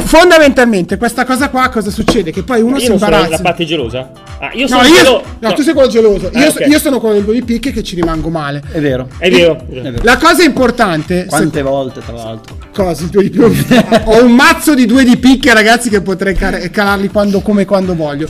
Fondamentalmente 0.05 0.97
questa 0.97 1.25
cosa 1.25 1.49
qua 1.49 1.67
cosa 1.69 1.89
succede? 1.89 2.31
Che 2.31 2.43
poi 2.43 2.61
uno 2.61 2.77
si 2.77 2.83
Io 2.83 2.89
non 2.91 2.99
sono 2.99 3.11
la 3.11 3.17
imbarazza. 3.17 3.41
parte 3.43 3.65
gelosa? 3.65 4.11
Ah, 4.39 4.51
io 4.53 4.61
No, 4.61 4.67
sono 4.67 4.83
io, 4.83 4.93
quello- 4.93 5.23
no, 5.39 5.47
no. 5.49 5.53
tu 5.53 5.61
sei 5.61 5.73
quello 5.73 5.89
geloso. 5.89 6.29
Ah, 6.33 6.39
io, 6.43 6.49
ok. 6.49 6.65
io 6.67 6.79
sono 6.79 6.99
quello 6.99 7.15
del 7.15 7.23
due 7.25 7.33
di 7.33 7.43
picche 7.43 7.71
che 7.71 7.83
ci 7.83 7.95
rimango 7.95 8.29
male. 8.29 8.61
È 8.71 8.79
vero. 8.79 9.07
È 9.17 9.29
vero. 9.29 9.57
È 9.67 9.81
vero. 9.81 9.97
La 10.03 10.17
cosa 10.17 10.43
importante. 10.43 11.25
Quante 11.27 11.61
volte, 11.61 12.01
tra 12.05 12.13
l'altro. 12.15 12.55
Cosa? 12.73 13.05
Due 13.09 13.23
di 13.23 13.29
più? 13.29 13.43
Ho 14.05 14.23
un 14.23 14.31
mazzo 14.33 14.73
di 14.73 14.85
due 14.85 15.03
di 15.03 15.17
picche, 15.17 15.53
ragazzi, 15.53 15.89
che 15.89 16.01
potrei 16.01 16.35
car- 16.35 16.69
calarli 16.69 17.07
quando, 17.09 17.41
come 17.41 17.65
quando 17.65 17.95
voglio. 17.95 18.27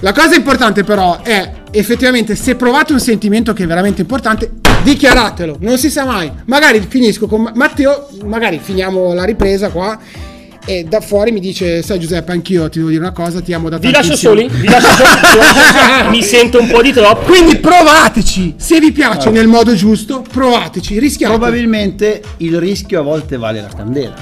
La 0.00 0.12
cosa 0.12 0.34
importante, 0.34 0.84
però, 0.84 1.20
è 1.22 1.50
effettivamente 1.70 2.36
se 2.36 2.54
provate 2.56 2.92
un 2.92 3.00
sentimento 3.00 3.52
che 3.54 3.64
è 3.64 3.66
veramente 3.66 4.02
importante, 4.02 4.50
dichiaratelo. 4.84 5.56
Non 5.60 5.78
si 5.78 5.90
sa 5.90 6.04
mai. 6.04 6.30
Magari 6.46 6.80
finisco 6.86 7.26
con 7.26 7.40
Ma- 7.42 7.52
Matteo, 7.54 8.08
magari 8.24 8.60
finiamo 8.62 9.12
la 9.14 9.24
ripresa 9.24 9.70
qua. 9.70 9.98
E 10.66 10.84
da 10.88 11.00
fuori 11.00 11.30
mi 11.30 11.40
dice, 11.40 11.82
sai 11.82 11.98
Giuseppe, 11.98 12.32
anch'io 12.32 12.68
ti 12.68 12.78
devo 12.78 12.90
dire 12.90 13.00
una 13.02 13.12
cosa, 13.12 13.40
ti 13.40 13.52
amo 13.52 13.68
da 13.68 13.78
Vi 13.78 13.90
lascio 13.90 14.08
tantissimo." 14.16 14.32
soli? 14.34 14.48
Vi 14.48 14.66
lascio 14.68 14.88
soli? 14.88 15.08
Vi 15.20 15.36
lascio 15.36 15.60
soli? 16.02 16.08
Mi 16.10 16.22
sento 16.22 16.60
un 16.60 16.68
po' 16.68 16.82
di 16.82 16.92
troppo. 16.92 17.24
Quindi 17.32 17.56
provateci, 17.56 18.54
se 18.56 18.78
vi 18.80 18.92
piace 18.92 19.30
nel 19.30 19.46
modo 19.46 19.74
giusto, 19.74 20.24
provateci, 20.30 20.98
rischiate. 20.98 21.32
Probabilmente 21.36 22.22
il 22.38 22.58
rischio 22.58 23.00
a 23.00 23.02
volte 23.02 23.36
vale 23.36 23.60
la 23.60 23.68
candela. 23.74 24.14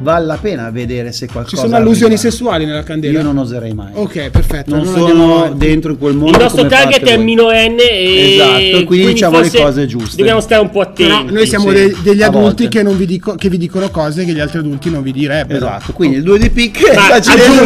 Vale 0.00 0.26
la 0.26 0.38
pena 0.40 0.70
vedere 0.70 1.12
se 1.12 1.26
qualcosa. 1.26 1.56
Ci 1.56 1.62
sono 1.62 1.76
allusioni 1.76 2.14
arriva. 2.14 2.30
sessuali 2.30 2.64
nella 2.64 2.82
candela. 2.82 3.18
Io 3.18 3.24
non 3.24 3.38
oserei 3.38 3.72
mai. 3.74 3.90
Ok, 3.94 4.30
perfetto. 4.30 4.74
Non 4.74 4.80
allora 4.86 4.98
andiamo 5.00 5.38
sono 5.44 5.54
dentro 5.54 5.90
in 5.92 5.98
quel 5.98 6.12
Il 6.12 6.18
mondo. 6.18 6.38
nostro 6.38 6.56
come 6.64 6.68
target 6.74 7.02
è 7.04 7.16
minorenne 7.16 7.90
e 7.90 8.34
Esatto, 8.34 8.84
quindi 8.86 9.06
diciamo 9.06 9.40
le 9.40 9.50
cose 9.50 9.86
giuste. 9.86 10.16
Dobbiamo 10.16 10.40
stare 10.40 10.62
un 10.62 10.70
po' 10.70 10.80
attenti. 10.80 11.02
Però 11.04 11.22
noi 11.30 11.46
siamo 11.46 11.68
sì, 11.68 11.74
de- 11.74 11.96
degli 12.02 12.22
adulti 12.22 12.68
che, 12.68 12.82
non 12.82 12.96
vi 12.96 13.06
dico- 13.06 13.34
che 13.34 13.48
vi 13.48 13.58
dicono 13.58 13.90
cose 13.90 14.24
che 14.24 14.32
gli 14.32 14.40
altri 14.40 14.58
adulti 14.58 14.90
non 14.90 15.02
vi 15.02 15.12
direbbero. 15.12 15.58
Esatto, 15.66 15.71
quindi 15.94 16.16
il 16.16 16.22
2 16.22 16.38
di 16.38 16.50
picche 16.50 16.92
Ma 16.94 17.06
aggiungo, 17.14 17.62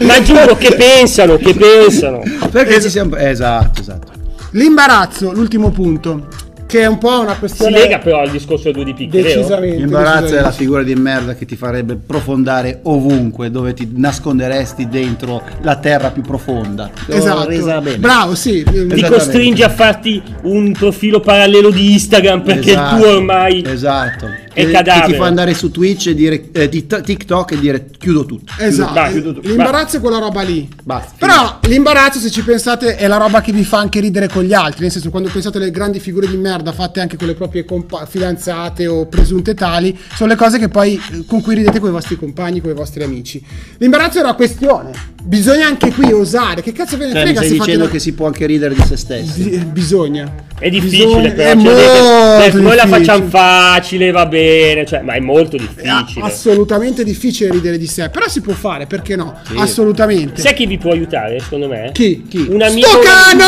ma 0.00 0.14
aggiungo 0.14 0.56
che 0.56 0.74
pensano, 0.74 1.36
che 1.36 1.54
pensano. 1.54 2.22
Perché 2.50 2.80
ci 2.80 2.90
siamo. 2.90 3.16
Esatto, 3.16 3.80
esatto. 3.80 4.12
L'imbarazzo, 4.52 5.32
l'ultimo 5.32 5.70
punto, 5.70 6.28
che 6.66 6.80
è 6.80 6.86
un 6.86 6.98
po' 6.98 7.20
una 7.20 7.32
Si 7.34 7.38
questione 7.40 7.78
lega 7.78 7.98
però 7.98 8.20
al 8.20 8.30
discorso 8.30 8.70
2 8.72 8.84
di 8.84 8.94
picche, 8.94 9.20
vero? 9.22 9.34
decisamente. 9.40 9.76
L'imbarazzo 9.76 10.08
è 10.08 10.20
la 10.20 10.20
decisamente. 10.26 10.56
figura 10.56 10.82
di 10.82 10.94
merda 10.94 11.34
che 11.34 11.44
ti 11.46 11.56
farebbe 11.56 11.96
profondare 11.96 12.80
ovunque, 12.84 13.50
dove 13.50 13.74
ti 13.74 13.88
nasconderesti 13.94 14.88
dentro 14.88 15.42
la 15.62 15.76
terra 15.76 16.10
più 16.10 16.22
profonda. 16.22 16.90
L'ho 17.06 17.14
Esatto. 17.14 17.48
resa 17.48 17.80
bene. 17.80 17.98
Bravo, 17.98 18.34
sì. 18.34 18.62
Ti 18.64 18.70
Esattamente. 18.70 19.08
costringe 19.08 19.64
a 19.64 19.68
farti 19.68 20.22
un 20.42 20.72
profilo 20.72 21.20
parallelo 21.20 21.70
di 21.70 21.92
Instagram 21.92 22.42
perché 22.42 22.70
Esatto, 22.70 22.94
il 22.96 23.00
tuo 23.02 23.14
ormai 23.16 23.64
esatto. 23.66 24.26
È 24.56 24.70
Che-. 24.70 24.82
Che 24.82 25.02
ti 25.06 25.14
fa 25.14 25.26
andare 25.26 25.52
su 25.52 25.70
Twitch 25.70 26.06
e 26.06 26.14
dire 26.14 26.48
eh, 26.52 26.68
di 26.68 26.86
t- 26.86 27.02
TikTok 27.02 27.52
e 27.52 27.58
dire 27.58 27.90
chiudo 27.98 28.24
tutto. 28.24 28.52
Esatto, 28.58 28.94
Vai, 28.94 29.12
chiudo 29.12 29.34
tutto. 29.34 29.46
l'imbarazzo 29.48 29.98
è 29.98 30.00
quella 30.00 30.18
roba 30.18 30.40
lì. 30.40 30.66
Basta. 30.82 31.14
Però 31.18 31.58
l'imbarazzo, 31.68 32.18
se 32.18 32.30
ci 32.30 32.42
pensate, 32.42 32.96
è 32.96 33.06
la 33.06 33.18
roba 33.18 33.42
che 33.42 33.52
vi 33.52 33.64
fa 33.64 33.78
anche 33.78 34.00
ridere 34.00 34.28
con 34.28 34.44
gli 34.44 34.54
altri. 34.54 34.82
Nel 34.82 34.90
senso, 34.90 35.10
quando 35.10 35.28
pensate 35.28 35.58
alle 35.58 35.70
grandi 35.70 36.00
figure 36.00 36.26
di 36.26 36.36
merda 36.38 36.72
fatte 36.72 37.00
anche 37.00 37.16
con 37.18 37.26
le 37.26 37.34
proprie 37.34 37.64
compa- 37.66 38.06
fidanzate 38.06 38.86
o 38.86 39.06
presunte 39.06 39.52
tali, 39.54 39.96
sono 40.14 40.30
le 40.30 40.36
cose 40.36 40.58
che 40.58 40.68
poi 40.68 40.94
eh, 40.94 41.24
con 41.26 41.42
cui 41.42 41.54
ridete 41.54 41.78
con 41.78 41.90
i 41.90 41.92
vostri 41.92 42.16
compagni, 42.16 42.60
con 42.62 42.70
i 42.70 42.74
vostri 42.74 43.02
amici. 43.02 43.44
L'imbarazzo 43.78 44.18
è 44.18 44.22
una 44.22 44.34
questione. 44.34 45.14
Bisogna 45.26 45.66
anche 45.66 45.90
qui 45.90 46.12
osare. 46.12 46.62
Che 46.62 46.70
cazzo 46.70 46.96
ve 46.96 47.06
ne 47.06 47.12
Cioè, 47.12 47.22
frega 47.22 47.42
stai 47.42 47.58
dicendo 47.58 47.82
una- 47.84 47.90
che 47.92 47.98
si 47.98 48.12
può 48.14 48.26
anche 48.26 48.46
ridere 48.46 48.74
di 48.74 48.82
se 48.86 48.96
stessi. 48.96 49.42
Di- 49.50 49.56
Bisogna. 49.58 50.32
È 50.58 50.70
difficile 50.70 51.04
Bisogna- 51.04 51.30
però, 51.32 51.50
è 51.50 51.52
cioè, 51.62 52.52
molto 52.52 52.60
noi 52.62 52.76
la 52.76 52.86
facciamo 52.86 53.26
facile, 53.28 54.10
va 54.12 54.24
bene, 54.26 54.86
cioè, 54.86 55.00
ma 55.02 55.14
è 55.14 55.20
molto 55.20 55.56
È 55.56 55.58
difficile. 55.58 56.24
assolutamente 56.24 57.02
difficile 57.04 57.50
ridere 57.50 57.76
di 57.76 57.86
sé, 57.88 58.08
però 58.08 58.28
si 58.28 58.40
può 58.40 58.52
fare, 58.54 58.86
perché 58.86 59.16
no? 59.16 59.34
Assolutamente. 59.56 60.40
Sai 60.40 60.54
chi 60.54 60.64
vi 60.66 60.78
può 60.78 60.92
aiutare, 60.92 61.40
secondo 61.40 61.66
me? 61.68 61.90
Chi? 61.92 62.24
Chi? 62.28 62.46
Un 62.48 62.62
amico. 62.62 62.86
Sto 62.88 62.98
cane, 63.00 63.44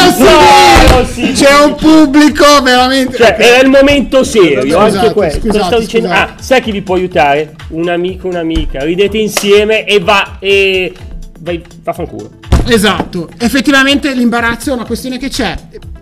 non 0.91 1.07
si 1.07 1.23
No, 1.23 1.33
C'è 1.33 1.65
un 1.65 1.75
pubblico 1.77 2.45
veramente. 2.63 3.17
Cioè, 3.17 3.37
era 3.39 3.61
il 3.63 3.71
momento 3.71 4.25
serio, 4.25 4.65
Esatto, 4.65 4.99
anche 4.99 5.13
questo. 5.13 5.41
Scusate, 5.47 5.65
stavo 5.65 5.81
dicendo? 5.81 6.09
scusate. 6.09 6.31
Ah, 6.33 6.35
sai 6.43 6.61
chi 6.61 6.73
vi 6.73 6.83
può 6.83 6.97
aiutare? 6.97 7.55
Un 7.69 7.89
amico, 7.89 8.27
un'amica. 8.29 8.83
Ridete 8.83 9.17
insieme 9.17 9.85
e 9.87 10.01
va 10.01 10.39
e 10.41 10.93
vai, 11.39 11.63
vaffanculo. 11.83 12.31
Esatto, 12.67 13.31
effettivamente 13.39 14.13
l'imbarazzo 14.15 14.71
è 14.71 14.73
una 14.75 14.85
questione 14.85 15.19
che 15.19 15.29
c'è. 15.29 15.55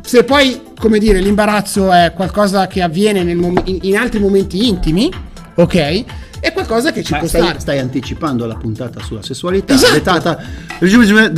Se 0.03 0.25
poi, 0.25 0.61
come 0.79 0.99
dire, 0.99 1.21
l'imbarazzo 1.21 1.93
è 1.93 2.13
qualcosa 2.15 2.67
che 2.67 2.83
avviene 2.83 3.23
nel 3.23 3.37
mom- 3.37 3.63
in, 3.65 3.97
altri 3.97 4.19
momenti 4.19 4.67
intimi, 4.69 5.11
ok? 5.55 6.05
È 6.39 6.53
qualcosa 6.53 6.93
che 6.93 7.03
ci 7.03 7.13
Ma 7.13 7.19
può 7.21 7.29
stai, 7.29 7.43
stare. 7.43 7.61
stai 7.61 7.79
anticipando 7.79 8.47
la 8.47 8.55
puntata 8.55 9.01
sulla 9.03 9.23
sessualità 9.23 9.75
Esatto. 9.75 9.93
dettata 9.95 10.39
del 10.79 11.33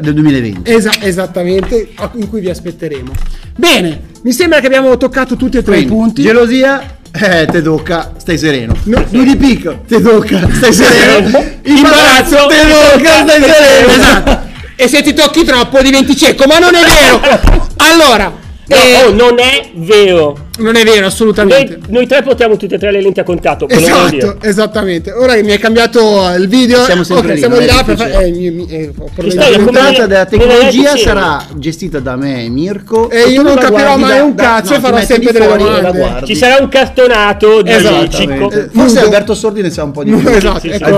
del 0.00 0.14
2020. 0.14 0.70
Esa- 0.70 1.00
esattamente, 1.00 1.92
in 2.14 2.28
cui 2.28 2.40
vi 2.40 2.50
aspetteremo. 2.50 3.12
Bene, 3.56 4.00
mi 4.22 4.32
sembra 4.32 4.60
che 4.60 4.66
abbiamo 4.66 4.96
toccato 4.96 5.36
tutti 5.36 5.56
e 5.56 5.62
tre 5.62 5.78
i 5.78 5.84
punti. 5.86 6.22
gelosia, 6.22 6.98
eh, 7.12 7.46
te 7.46 7.62
tocca, 7.62 8.12
stai 8.16 8.38
sereno. 8.38 8.74
No. 8.84 9.04
Due 9.08 9.24
di 9.24 9.36
picco, 9.36 9.82
te 9.86 10.00
tocca, 10.00 10.48
stai 10.52 10.72
sereno. 10.72 11.44
Imbarazzo, 11.62 12.46
te 12.46 12.56
tocca, 12.68 13.22
stai 13.22 13.42
sereno. 13.42 13.92
Esatto. 13.92 14.48
E 14.76 14.88
se 14.88 15.02
ti 15.02 15.12
tocchi 15.12 15.44
troppo 15.44 15.82
diventi 15.82 16.16
cieco, 16.16 16.46
ma 16.46 16.58
non 16.58 16.74
è 16.74 16.82
vero. 16.82 17.68
Allora, 17.80 18.32
No, 18.70 18.76
eh, 18.76 19.02
oh, 19.02 19.12
non 19.12 19.38
è 19.40 19.70
vero. 19.74 20.49
Non 20.60 20.76
è 20.76 20.84
vero 20.84 21.06
assolutamente. 21.06 21.78
Noi, 21.80 21.92
noi 21.92 22.06
tre 22.06 22.22
portiamo 22.22 22.56
tutte 22.56 22.76
e 22.76 22.78
tre 22.78 22.90
le 22.92 23.00
lenti 23.02 23.20
a 23.20 23.24
contatto. 23.24 23.68
Esatto, 23.68 24.36
esattamente. 24.42 25.12
Ora 25.12 25.34
che 25.34 25.42
mi 25.42 25.52
hai 25.52 25.58
cambiato 25.58 26.32
il 26.36 26.48
video, 26.48 26.84
Siamo 26.84 27.02
sempre 27.02 27.28
ok, 27.28 27.32
lì, 27.34 27.38
siamo 27.38 27.56
è 27.56 27.66
là 27.66 27.82
per 27.84 27.96
fare. 27.96 28.24
eh, 28.26 28.30
mi- 28.30 28.50
mi- 28.50 28.66
eh, 28.68 28.92
La 29.34 29.58
puntata 29.58 30.06
della 30.06 30.24
tecnologia 30.26 30.96
sarà 30.96 31.44
gestita 31.56 31.98
da 32.00 32.16
me 32.16 32.44
e 32.44 32.48
Mirko. 32.48 33.10
E 33.10 33.28
io 33.28 33.42
non 33.42 33.56
capirò 33.56 33.96
mai 33.96 34.20
un 34.20 34.34
cazzo 34.34 34.74
e 34.74 34.80
farò 34.80 35.00
sempre 35.02 35.32
delle 35.32 35.46
domande. 35.46 36.26
Ci 36.26 36.34
sarà 36.36 36.62
un 36.62 36.68
cartonato 36.68 37.62
di 37.62 37.70
Esatto. 37.72 38.08
Cicco. 38.10 38.50
Eh, 38.50 38.68
Forse 38.72 38.88
Fungo. 38.94 39.00
Alberto 39.00 39.34
Sordi 39.34 39.62
ne 39.62 39.70
sa 39.70 39.82
un 39.84 39.90
po' 39.92 40.04
di 40.04 40.12
più. 40.14 40.28
Esatto, 40.28 40.60
sì, 40.60 40.68
sì. 40.68 40.74
ecco, 40.74 40.88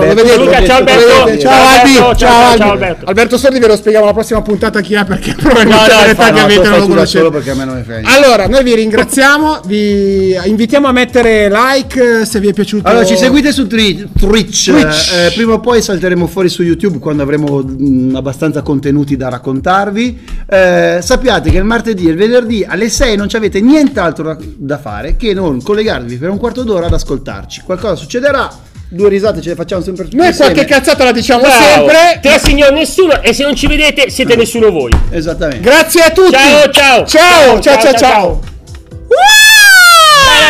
ciao 0.65 0.77
Alberto. 0.77 1.39
Ciao 1.39 2.45
Alberto, 2.51 2.63
Alberto. 2.71 3.05
Alberto 3.05 3.37
Sordi 3.37 3.59
ve 3.59 3.67
lo 3.67 3.75
spieghiamo 3.75 4.05
la 4.05 4.13
prossima 4.13 4.41
puntata 4.41 4.81
chi 4.81 4.93
è 4.95 5.03
perché 5.05 5.35
probabilmente 5.37 6.67
non 6.69 6.79
lo 6.79 6.87
conoscete. 6.87 7.29
perché 7.29 7.51
a 7.51 7.55
me 7.55 7.65
non 7.65 7.75
mi 7.77 7.83
frega. 7.83 8.09
Allora, 8.13 8.47
noi 8.47 8.63
vi 8.63 8.75
ringraziamo, 8.75 9.52
vi 9.65 10.35
invitiamo 10.45 10.87
a 10.87 10.91
mettere 10.91 11.49
like 11.49 12.21
eh, 12.21 12.25
se 12.25 12.39
vi 12.39 12.47
è 12.49 12.53
piaciuto. 12.53 12.87
Allora, 12.87 13.05
ci 13.05 13.15
seguite 13.17 13.51
su 13.51 13.67
Tri- 13.67 14.07
Twitch, 14.17 14.69
Twitch. 14.71 15.11
eh, 15.13 15.31
prima 15.35 15.53
o 15.53 15.59
poi 15.59 15.81
salteremo 15.81 16.27
fuori 16.27 16.49
su 16.49 16.63
YouTube 16.63 16.99
quando 16.99 17.23
avremo 17.23 17.59
mh, 17.61 18.15
abbastanza 18.15 18.61
contenuti 18.61 19.15
da 19.17 19.29
raccontarvi. 19.29 20.25
Eh, 20.49 20.99
sappiate 21.01 21.49
che 21.51 21.57
il 21.57 21.63
martedì 21.63 22.07
e 22.07 22.11
il 22.11 22.17
venerdì 22.17 22.65
alle 22.67 22.89
6 22.89 23.15
non 23.15 23.29
ci 23.29 23.35
avete 23.35 23.61
nient'altro 23.61 24.23
da, 24.23 24.37
da 24.57 24.77
fare 24.77 25.15
che 25.15 25.33
non 25.33 25.61
collegarvi 25.61 26.17
per 26.17 26.29
un 26.29 26.37
quarto 26.37 26.63
d'ora 26.63 26.85
ad 26.87 26.93
ascoltarci. 26.93 27.61
Qualcosa 27.65 27.95
succederà, 27.95 28.49
due 28.89 29.09
risate 29.09 29.41
ce 29.41 29.49
le 29.49 29.55
facciamo 29.55 29.81
sempre 29.81 30.07
Noi 30.11 30.27
insieme. 30.27 30.53
qualche 30.53 30.71
cazzata 30.71 31.03
la 31.03 31.11
diciamo 31.11 31.41
Bravo. 31.41 31.63
sempre. 31.63 32.19
Tre 32.21 32.39
signor 32.39 32.71
nessuno 32.73 33.21
e 33.21 33.33
se 33.33 33.43
non 33.43 33.55
ci 33.55 33.67
vedete 33.67 34.09
siete 34.09 34.35
nessuno 34.35 34.69
voi. 34.71 34.91
Esattamente. 35.09 35.61
Grazie 35.61 36.01
a 36.01 36.11
tutti. 36.11 36.31
Ciao, 36.31 36.69
ciao. 36.71 37.05
Ciao, 37.05 37.59
ciao, 37.59 37.79
ciao, 37.81 37.93
ciao. 37.93 38.39
Dai 38.41 38.52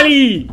lì. 0.01 0.49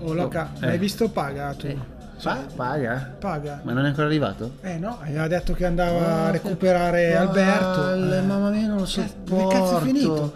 Oh, 0.00 0.12
Loca, 0.12 0.52
hai 0.60 0.78
visto 0.78 1.08
Paga 1.08 1.52
tu? 1.54 1.76
Pa- 2.22 2.44
paga? 2.54 3.14
Paga. 3.20 3.60
Ma 3.62 3.72
non 3.72 3.84
è 3.84 3.88
ancora 3.88 4.06
arrivato? 4.06 4.52
Eh 4.62 4.78
no, 4.78 4.98
aveva 5.00 5.28
detto 5.28 5.52
che 5.52 5.64
andava 5.66 6.24
a 6.26 6.30
recuperare 6.30 7.14
Alberto. 7.14 7.80
Palle, 7.82 8.18
Eh. 8.18 8.22
mamma 8.22 8.50
mia, 8.50 8.66
non 8.68 8.78
lo 8.78 8.82
Che 8.84 8.88
sopporto. 8.88 9.48
cazzo 9.48 9.78
è 9.78 9.82
finito? 9.82 10.34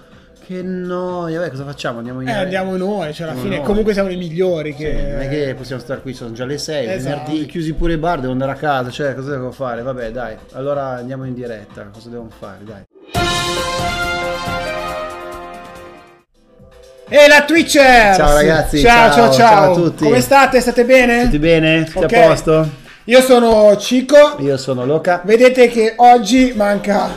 Che 0.51 0.63
noia. 0.63 1.39
Vabbè, 1.39 1.51
cosa 1.53 1.65
facciamo? 1.65 1.99
Andiamo 1.99 2.23
in 2.23 2.29
Eh, 2.29 2.33
andiamo 2.33 2.77
noi, 2.77 3.15
cioè 3.15 3.29
alla 3.29 3.41
fine 3.41 3.59
no. 3.59 3.63
comunque 3.63 3.93
siamo 3.93 4.11
i 4.11 4.17
migliori 4.17 4.75
che... 4.75 4.97
Sì, 4.99 5.11
non 5.13 5.21
è 5.21 5.29
che 5.29 5.55
possiamo 5.57 5.81
stare 5.81 6.01
qui, 6.01 6.13
sono 6.13 6.33
già 6.33 6.45
le 6.45 6.59
6, 6.59 6.89
Esatto. 6.89 7.23
venerdì, 7.31 7.47
chiusi 7.47 7.73
pure 7.73 7.93
i 7.93 7.97
bar, 7.99 8.19
devo 8.19 8.33
andare 8.33 8.51
a 8.51 8.55
casa, 8.57 8.91
cioè 8.91 9.15
cosa 9.15 9.31
devo 9.31 9.53
fare? 9.53 9.83
Vabbè 9.83 10.11
dai, 10.11 10.35
allora 10.55 10.89
andiamo 10.89 11.25
in 11.25 11.35
diretta, 11.35 11.89
cosa 11.93 12.09
devo 12.09 12.27
fare? 12.37 12.59
Dai. 12.65 12.83
E 17.09 17.29
la 17.29 17.45
Twitcher! 17.45 18.17
Ciao 18.17 18.35
ragazzi, 18.35 18.81
ciao, 18.81 19.13
ciao, 19.13 19.31
ciao, 19.31 19.33
ciao. 19.33 19.71
a 19.71 19.75
tutti. 19.77 20.03
Come 20.03 20.21
state? 20.21 20.61
State 20.61 20.85
bene? 20.85 21.23
Tutti 21.27 21.39
bene? 21.39 21.85
Tutti 21.85 22.07
Ok. 22.07 22.13
a 22.13 22.27
posto? 22.27 22.69
Io 23.05 23.21
sono 23.21 23.77
Cico. 23.77 24.35
Io 24.41 24.57
sono 24.57 24.85
Loca. 24.85 25.21
Vedete 25.25 25.69
che 25.69 25.93
oggi 25.97 26.53
manca 26.57 27.09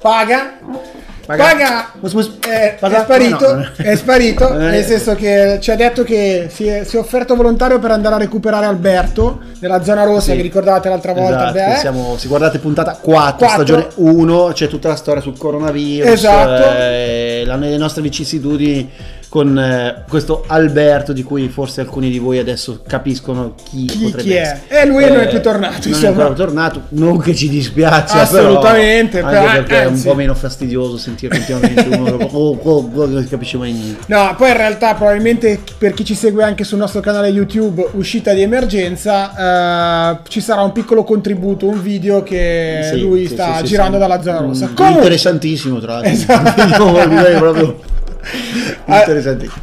Paga. 0.00 0.98
Paga, 1.36 1.92
Mus, 2.00 2.12
mus. 2.12 2.30
è, 2.40 2.76
Paga? 2.78 3.00
è 3.00 3.02
sparito, 3.02 3.54
No. 3.54 3.66
è 3.76 3.94
sparito, 3.96 4.52
Eh. 4.54 4.56
nel 4.56 4.84
senso 4.84 5.14
che 5.14 5.58
ci 5.60 5.70
ha 5.70 5.76
detto 5.76 6.02
che 6.02 6.48
si 6.50 6.66
è, 6.66 6.84
si 6.84 6.96
è 6.96 6.98
offerto 6.98 7.34
volontario 7.36 7.78
per 7.78 7.90
andare 7.90 8.14
a 8.16 8.18
recuperare 8.18 8.66
Alberto 8.66 9.40
nella 9.60 9.82
zona 9.84 10.04
rossa, 10.04 10.30
Sì. 10.30 10.36
vi 10.36 10.42
ricordate 10.42 10.88
l'altra 10.88 11.12
volta? 11.12 11.50
Esatto, 11.54 11.78
siamo, 11.80 12.16
se 12.18 12.28
guardate 12.28 12.58
puntata 12.58 12.98
4, 13.00 13.10
Quattro. 13.36 13.48
stagione 13.48 13.86
1, 13.96 14.50
c'è 14.52 14.68
tutta 14.68 14.88
la 14.88 14.96
storia 14.96 15.20
sul 15.22 15.36
coronavirus, 15.38 16.10
Esatto. 16.10 16.64
eh, 16.78 17.42
la- 17.46 17.56
le 17.56 17.76
nostre 17.76 18.02
vicissitudini 18.02 18.90
con 19.30 19.56
eh, 19.56 20.02
questo 20.08 20.42
Alberto 20.48 21.12
di 21.12 21.22
cui 21.22 21.48
forse 21.48 21.80
alcuni 21.80 22.10
di 22.10 22.18
voi 22.18 22.38
adesso 22.38 22.80
capiscono 22.84 23.54
chi, 23.70 23.84
Chi- 23.86 23.98
potrebbe 23.98 24.22
chi 24.24 24.32
è? 24.34 24.40
essere. 24.40 24.60
Eh, 24.82 24.86
lui 24.86 25.06
non 25.08 25.20
è 25.20 25.28
più 25.28 25.40
tornato, 25.40 25.74
Non 25.74 25.82
è 25.84 25.88
insomma. 25.88 26.08
ancora 26.08 26.32
tornato, 26.32 26.82
non 26.88 27.16
che 27.18 27.32
ci 27.34 27.48
dispiace, 27.48 28.18
Assolutamente, 28.18 29.20
però, 29.22 29.28
anche 29.28 29.40
però, 29.40 29.52
perché 29.62 29.82
è 29.82 29.86
un 29.86 29.92
anzi. 29.92 30.08
po' 30.08 30.14
meno 30.14 30.34
fastidioso 30.34 30.98
sentire 30.98 31.36
continuamente 31.36 31.96
uno 31.96 32.16
che 32.16 32.28
oh, 32.32 32.58
oh, 32.60 32.90
oh, 32.92 33.06
non 33.06 33.22
si 33.22 33.28
capisce 33.28 33.56
mai 33.56 33.70
niente. 33.72 34.02
No, 34.06 34.34
poi 34.36 34.50
in 34.50 34.56
realtà 34.56 34.94
probabilmente 34.94 35.60
per 35.78 35.94
chi 35.94 36.04
ci 36.04 36.16
segue 36.16 36.42
anche 36.42 36.64
sul 36.64 36.78
nostro 36.78 37.00
canale 37.00 37.28
YouTube 37.28 37.88
uscita 37.92 38.32
di 38.32 38.42
emergenza 38.42 40.16
eh, 40.16 40.18
ci 40.28 40.40
sarà 40.40 40.62
un 40.62 40.72
piccolo 40.72 41.04
contributo, 41.04 41.66
un 41.68 41.80
video 41.80 42.24
che 42.24 42.80
Sì, 42.92 42.98
lui 43.00 43.26
sì, 43.28 43.34
sta 43.34 43.58
sì, 43.58 43.64
girando 43.66 43.96
dalla 43.96 44.20
zona 44.22 44.40
rossa. 44.40 44.66
Mm, 44.66 44.74
Comunque- 44.74 45.02
Interessantissimo 45.02 45.78
tra 45.78 45.92
l'altro. 46.00 46.10
Esatto. 46.10 46.58
No, 46.90 47.38
proprio. 47.38 47.78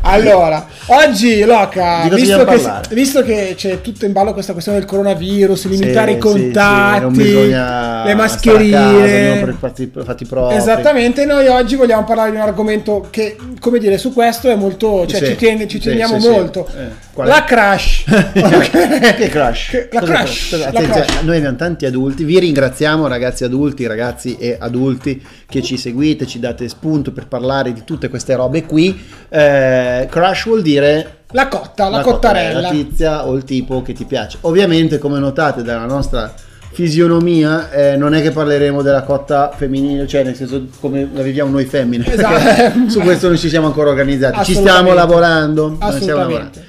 Allora, 0.01 0.65
oggi 0.87 1.43
Loca, 1.43 2.07
visto 2.09 2.43
che, 2.45 2.61
visto 2.91 3.23
che 3.23 3.53
c'è 3.55 3.81
tutto 3.81 4.05
in 4.05 4.11
ballo 4.13 4.33
questa 4.33 4.53
questione 4.53 4.79
del 4.79 4.87
coronavirus, 4.87 5.67
limitare 5.67 6.11
Sì, 6.13 6.17
i 6.17 6.21
sì, 6.21 6.27
sì, 6.27 6.33
contatti, 6.43 7.01
non 7.01 7.13
bisogna 7.13 8.03
le 8.03 8.11
casa, 8.11 8.15
mascherine. 8.15 9.39
i 9.49 9.53
fatti, 9.59 9.91
fatti 10.03 10.25
propri. 10.25 10.55
Esattamente, 10.55 11.25
noi 11.25 11.47
oggi 11.47 11.75
vogliamo 11.75 12.03
parlare 12.03 12.31
di 12.31 12.37
un 12.37 12.41
argomento 12.43 13.07
che, 13.09 13.35
come 13.59 13.79
dire, 13.79 13.97
su 13.97 14.13
questo 14.13 14.49
è 14.49 14.55
molto, 14.55 15.05
cioè 15.07 15.19
Sì, 15.19 15.25
ci, 15.27 15.35
tiene- 15.35 15.67
ci 15.67 15.79
sì, 15.81 15.89
teniamo 15.89 16.15
sì, 16.19 16.21
sì. 16.21 16.29
molto. 16.29 16.67
Eh, 16.75 17.05
qual 17.17 17.27
è? 17.27 17.31
la 17.31 17.43
crash. 17.43 18.03
che 19.17 19.29
crash? 19.29 19.87
La 19.91 20.01
crash, 20.01 20.49
cosa- 20.51 20.71
la 20.71 20.81
crash. 20.81 21.21
Noi 21.23 21.37
abbiamo 21.37 21.55
tanti 21.57 21.87
adulti, 21.87 22.23
vi 22.23 22.37
ringraziamo 22.37 23.07
ragazzi 23.07 23.43
adulti, 23.43 23.87
ragazzi 23.87 24.37
e 24.37 24.55
adulti 24.59 25.25
che 25.47 25.63
ci 25.63 25.77
seguite, 25.77 26.27
ci 26.27 26.39
date 26.39 26.69
spunto 26.69 27.11
per 27.11 27.27
parlare 27.27 27.73
di 27.73 27.83
tutte 27.83 28.09
queste 28.09 28.35
robe 28.35 28.65
qui. 28.65 28.95
Eh, 29.29 30.07
crash 30.09 30.45
vuol 30.45 30.61
dire 30.61 31.21
La 31.31 31.47
cotta, 31.47 31.89
la, 31.89 31.97
la 31.97 32.03
cottarella. 32.03 32.61
la 32.61 32.69
tizia 32.69 33.25
o 33.25 33.33
il 33.33 33.43
tipo 33.43 33.81
che 33.81 33.93
ti 33.93 34.05
piace. 34.05 34.37
Ovviamente, 34.41 34.99
come 34.99 35.17
notate 35.17 35.63
dalla 35.63 35.85
nostra 35.85 36.31
fisionomia, 36.71 37.71
eh, 37.71 37.97
non 37.97 38.13
è 38.13 38.21
che 38.21 38.29
parleremo 38.29 38.83
della 38.83 39.01
cotta 39.01 39.51
femminile, 39.55 40.05
cioè 40.05 40.23
nel 40.23 40.35
senso 40.35 40.67
come 40.79 41.09
la 41.11 41.23
viviamo 41.23 41.49
noi 41.49 41.65
femmine. 41.65 42.05
Esatto. 42.13 42.89
Su 42.89 42.99
questo 42.99 43.27
non 43.27 43.37
ci 43.37 43.49
siamo 43.49 43.65
ancora 43.65 43.89
organizzati, 43.89 44.43
ci 44.43 44.53
stiamo 44.53 44.93
lavorando. 44.93 45.77
Assolutamente. 45.79 46.66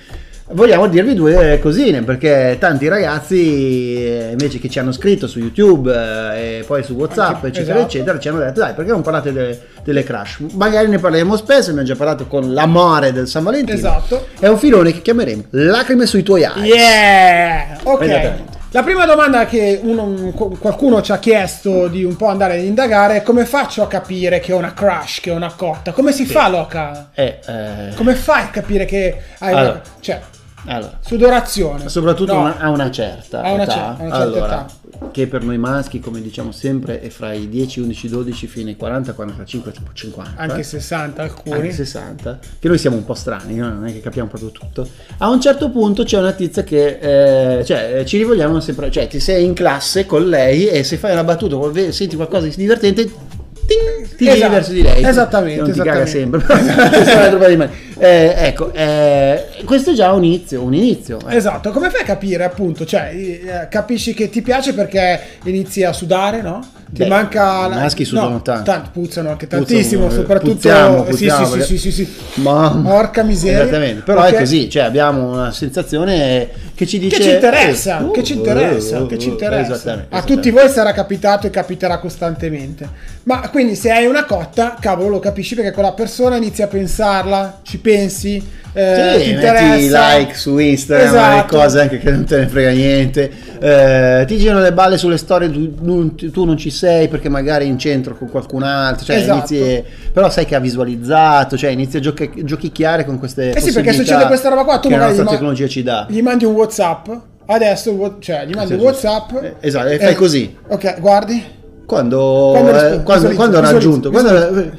Vogliamo 0.51 0.87
dirvi 0.89 1.13
due 1.13 1.59
cosine 1.61 2.03
perché 2.03 2.57
tanti 2.59 2.89
ragazzi 2.89 3.97
eh, 3.97 4.29
invece 4.31 4.59
che 4.59 4.71
ci 4.71 4.79
hanno 4.79 4.93
scritto 4.93 5.27
su 5.27 5.39
YouTube 5.41 5.93
eh, 5.93 6.59
e 6.61 6.65
poi 6.65 6.83
su 6.83 6.95
WhatsApp 6.95 7.45
eccetera 7.45 7.75
esatto. 7.81 7.87
eccetera 7.95 8.19
ci 8.19 8.29
hanno 8.29 8.39
detto 8.39 8.61
dai 8.61 8.73
perché 8.73 8.91
non 8.91 9.03
parlate 9.03 9.31
delle, 9.31 9.61
delle 9.85 10.03
crash 10.03 10.39
magari 10.55 10.89
ne 10.89 10.99
parleremo 10.99 11.37
spesso 11.37 11.69
abbiamo 11.69 11.87
già 11.87 11.97
parlato 11.97 12.27
con 12.27 12.55
l'amore 12.55 13.13
del 13.13 13.29
San 13.29 13.43
Valentino 13.45 13.77
Esatto. 13.77 14.29
è 14.41 14.47
un 14.47 14.57
filone 14.57 14.91
che 14.93 15.03
chiameremo 15.03 15.45
lacrime 15.51 16.07
sui 16.07 16.23
tuoi 16.23 16.43
eyes 16.45 16.75
Yeah! 16.75 17.79
Ok. 17.83 18.33
La 18.71 18.83
prima 18.83 19.05
domanda 19.05 19.45
che 19.45 19.79
uno- 19.83 20.31
qualcuno 20.33 21.03
ci 21.03 21.13
ha 21.13 21.19
chiesto 21.19 21.89
di 21.89 22.05
un 22.05 22.17
po' 22.17 22.27
andare 22.29 22.55
ad 22.59 22.65
indagare 22.65 23.17
è 23.17 23.23
come 23.23 23.45
faccio 23.45 23.83
a 23.83 23.87
capire 23.87 24.41
che 24.41 24.53
ho 24.53 24.57
una 24.59 24.73
crush, 24.75 25.21
che 25.21 25.31
ho 25.31 25.35
una 25.35 25.53
cotta? 25.55 25.93
Come 25.93 26.13
si 26.13 26.27
fa, 26.27 26.49
Loca? 26.49 27.09
Eh, 27.15 27.39
eh, 27.47 27.95
Come 27.97 28.15
fai 28.15 28.43
a 28.45 28.49
capire 28.49 28.85
che 28.85 29.17
hai 29.39 29.53
Allora. 29.55 29.71
una... 29.71 29.81
Cioè, 30.01 30.21
allora 30.67 30.99
sudorazione. 31.01 31.89
soprattutto 31.89 32.33
No. 32.35 32.41
una- 32.41 32.59
a 32.59 32.71
una 32.71 32.91
certa 32.91 33.43
A 33.43 33.53
una 33.53 33.63
età, 33.63 33.73
cer- 33.73 33.83
una 33.85 33.99
certa 33.99 34.17
allora, 34.17 34.67
età. 34.67 35.11
che 35.13 35.27
per 35.27 35.43
noi 35.45 35.59
maschi 35.59 36.01
come 36.01 36.21
diciamo 36.21 36.51
sempre 36.53 37.01
è 37.01 37.09
fra 37.09 37.33
i 37.33 37.49
10 37.49 37.81
11 37.81 38.09
12 38.09 38.47
fino 38.47 38.69
ai 38.69 38.77
40 38.77 39.13
45 39.13 39.73
50 39.93 40.33
Anche 40.41 40.63
60 40.63 41.23
alcuni. 41.23 41.55
anche 41.55 41.73
60, 41.73 42.39
che 42.59 42.69
noi 42.69 42.79
siamo 42.79 42.97
un 42.97 43.05
po' 43.05 43.15
strani, 43.15 43.55
no? 43.57 43.69
non 43.69 43.87
è 43.87 43.93
che 43.93 44.01
capiamo 44.01 44.29
proprio 44.29 44.51
tutto. 44.51 44.87
A 45.19 45.29
un 45.29 45.41
certo 45.41 45.71
punto 45.71 46.03
c'è 46.05 46.19
una 46.19 46.33
tizia 46.33 46.63
che 46.65 47.59
eh, 47.61 47.65
cioè, 47.65 47.99
eh, 48.01 48.05
ci 48.07 48.19
rivolgiamo 48.19 48.61
sempre, 48.61 48.91
cioè 48.91 49.07
ti 49.07 49.21
sei 49.21 49.45
in 49.45 49.55
classe 49.55 50.07
con 50.07 50.29
lei 50.29 50.67
e 50.67 50.83
se 50.85 50.97
fai 50.97 51.13
una 51.13 51.25
battuta 51.25 51.57
senti 51.93 52.17
qualcosa 52.17 52.47
di 52.47 52.55
divertente, 52.57 53.05
ting, 53.05 54.09
ti 54.17 54.25
giri 54.25 54.31
Esatto, 54.37 54.53
verso 54.53 54.73
di 54.73 54.83
lei. 54.83 55.05
esattamente, 55.05 55.61
Non 55.63 55.73
ti 55.73 55.79
caga 55.79 56.03
esattamente. 56.03 56.47
sempre, 56.47 57.37
Eh, 57.99 58.35
ecco, 58.37 58.73
eh, 58.73 59.45
questo 59.65 59.91
è 59.91 59.95
già 59.95 60.13
un 60.13 60.25
inizio, 60.25 60.63
un 60.63 60.75
inizio. 60.75 61.19
eh. 61.29 61.37
Esatto, 61.37 61.71
come 61.71 61.91
fai 61.91 62.03
a 62.03 62.05
capire 62.05 62.45
appunto? 62.45 62.85
Cioè, 62.87 63.11
eh, 63.15 63.69
capisci 63.69 64.15
che 64.15 64.31
ti 64.31 64.41
piace 64.43 64.73
perché 64.73 65.21
inizi 65.45 65.83
a 65.83 65.93
sudare, 65.93 66.41
no? 66.41 66.77
Ti 66.91 67.03
Beh, 67.03 67.07
manca... 67.09 67.67
i 67.67 67.71
maschi 67.71 68.05
sudano 68.07 68.41
tanto. 68.41 68.89
puzzano 68.93 69.29
anche 69.29 69.47
Puzzano, 69.47 69.67
tantissimo, 69.67 70.07
eh, 70.07 70.11
soprattutto... 70.11 70.53
puzziamo, 70.55 71.05
eh, 71.05 71.11
puzziamo, 71.11 71.45
sì, 71.45 71.51
sì, 71.51 71.59
perché- 71.59 71.77
sì, 71.77 71.79
sì, 71.79 71.93
sì. 72.05 72.41
Mamma. 72.41 72.89
Porca 72.91 73.23
miseria. 73.25 73.63
Esattamente, 73.63 74.03
però 74.03 74.21
Ok. 74.23 74.31
è 74.33 74.39
così, 74.39 74.71
cioè 74.71 74.85
abbiamo 74.85 75.33
una 75.33 75.53
sensazione 75.53 76.49
che 76.75 76.87
ci 76.87 76.99
dice... 76.99 77.17
Che 77.19 77.23
ci 77.25 77.31
interessa, 77.31 77.99
eh, 78.07 78.11
che 78.11 78.23
ci 78.23 78.33
uh, 78.33 78.37
interessa, 78.37 79.01
uh, 79.01 79.07
che 79.07 79.19
ci 79.19 79.29
uh, 79.29 79.33
interessa. 79.33 79.75
esattamente, 79.75 80.15
A 80.17 80.23
tutti 80.23 80.51
voi 80.51 80.69
sarà 80.71 80.93
capitato 80.93 81.47
e 81.47 81.51
capiterà 81.51 81.99
costantemente. 81.99 82.89
Ma 83.25 83.47
quindi 83.51 83.75
se 83.75 83.91
hai 83.91 84.07
una 84.07 84.25
cotta, 84.25 84.77
cavolo, 84.81 85.09
lo 85.11 85.19
capisci 85.19 85.55
perché 85.57 85.73
quella 85.73 85.93
persona 85.93 86.37
inizi 86.37 86.63
a 86.63 86.69
pensarla, 86.69 87.61
ci 87.65 87.77
pensi, 87.93 88.37
eh, 88.75 89.15
Sì, 89.19 89.25
ti 89.25 89.31
metti 89.35 89.47
interessa. 89.47 90.17
like 90.17 90.35
su 90.35 90.59
Instagram, 90.59 91.07
Esatto. 91.09 91.57
le 91.57 91.63
cose 91.63 91.81
anche 91.81 91.99
che 91.99 92.11
non 92.11 92.25
te 92.25 92.37
ne 92.39 92.47
frega 92.47 92.71
niente. 92.71 93.31
Eh, 93.61 94.25
ti 94.27 94.37
girano 94.37 94.61
le 94.61 94.73
balle 94.73 94.99
sulle 94.99 95.17
storie, 95.17 95.51
tu 95.51 95.75
non, 95.81 96.15
tu 96.15 96.45
non 96.45 96.57
ci 96.59 96.71
sei 96.71 97.09
perché 97.09 97.29
magari 97.29 97.67
in 97.67 97.79
centro 97.79 98.15
con 98.17 98.29
qualcun 98.31 98.63
altro. 98.63 99.05
Cioè 99.07 99.17
Esatto. 99.17 99.53
inizi, 99.55 99.83
però 100.13 100.29
sai 100.31 100.45
che 100.45 100.55
ha 100.55 100.61
visualizzato, 100.61 101.57
cioè 101.57 101.71
inizi 101.71 101.97
a 101.97 102.01
giochi- 102.01 102.31
giochicchiare 102.45 103.05
con 103.05 103.19
queste 103.19 103.53
Eh 103.53 103.61
sì, 103.61 103.73
perché 103.73 103.93
succede 103.95 104.27
questa 104.27 104.49
roba 104.51 104.65
qua, 104.65 104.79
tu 104.79 104.91
la 104.91 104.97
magari 104.99 105.17
gli 105.17 105.23
ma- 105.23 105.31
tecnologia 105.31 105.67
ci 105.67 105.83
dà. 105.83 106.07
Gli 106.09 106.21
mandi 106.23 106.45
un 106.45 106.53
WhatsApp. 106.55 107.09
Adesso, 107.47 108.17
cioè, 108.21 108.45
gli 108.47 108.53
mandi 108.55 108.75
un. 108.75 108.81
WhatsApp. 108.81 109.31
Eh, 109.43 109.55
esatto, 109.61 109.89
e 109.89 109.99
fai 109.99 110.15
così. 110.15 110.55
Ok, 110.69 111.01
guardi. 111.01 111.43
Quando, 111.87 112.51
Quando 112.53 112.71
eh, 112.71 113.03
quando, 113.03 113.29
visualizza, 113.29 113.35
quando 113.35 113.57
ha 113.57 113.61
visualizza, 113.61 113.73
raggiunto, 113.73 114.11
quando, 114.11 114.31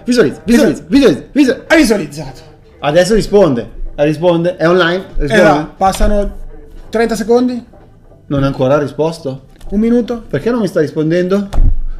visualizza, 0.05 0.41
visualizza, 0.45 0.83
visualizza, 0.87 1.23
visualizza. 1.31 1.63
Hai 1.67 1.77
visualizzato. 1.79 2.41
Adesso 2.81 3.13
risponde, 3.13 3.69
risponde, 3.95 4.55
è 4.55 4.67
online, 4.67 5.03
risponde. 5.17 5.33
Esatto, 5.33 5.73
passano 5.77 6.35
30 6.89 7.15
secondi, 7.15 7.65
Non 8.27 8.43
ha 8.43 8.47
ancora 8.47 8.77
risposto? 8.77 9.45
un 9.71 9.79
minuto, 9.79 10.23
Perché 10.29 10.49
non 10.49 10.59
mi 10.61 10.67
sta 10.67 10.79
rispondendo? 10.79 11.49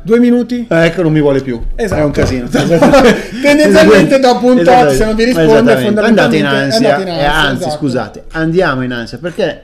due 0.02 0.20
minuti. 0.20 0.66
Eh, 0.70 0.86
ecco, 0.86 1.02
non 1.02 1.12
mi 1.12 1.20
vuole 1.20 1.42
più. 1.42 1.62
Esatto. 1.76 2.02
È 2.02 2.06
un 2.06 2.12
casino. 2.12 2.48
Tendenzialmente 3.44 4.20
dopo 4.20 4.46
un 4.48 4.64
tot, 4.64 4.90
se 4.92 5.06
non 5.06 5.16
vi 5.16 5.26
risponde, 5.26 5.52
Esattamente. 5.52 6.00
Andate 6.00 6.36
in 6.38 6.46
fondamentalmente 6.46 6.48
ansia. 6.48 6.96
andate 6.96 7.02
in 7.02 7.08
eh, 7.08 7.12
ansia, 7.26 7.34
anzi, 7.34 7.64
esatto. 7.64 7.78
scusate, 7.78 8.24
andiamo 8.32 8.82
in 8.84 8.92
ansia 8.94 9.18
perché 9.18 9.62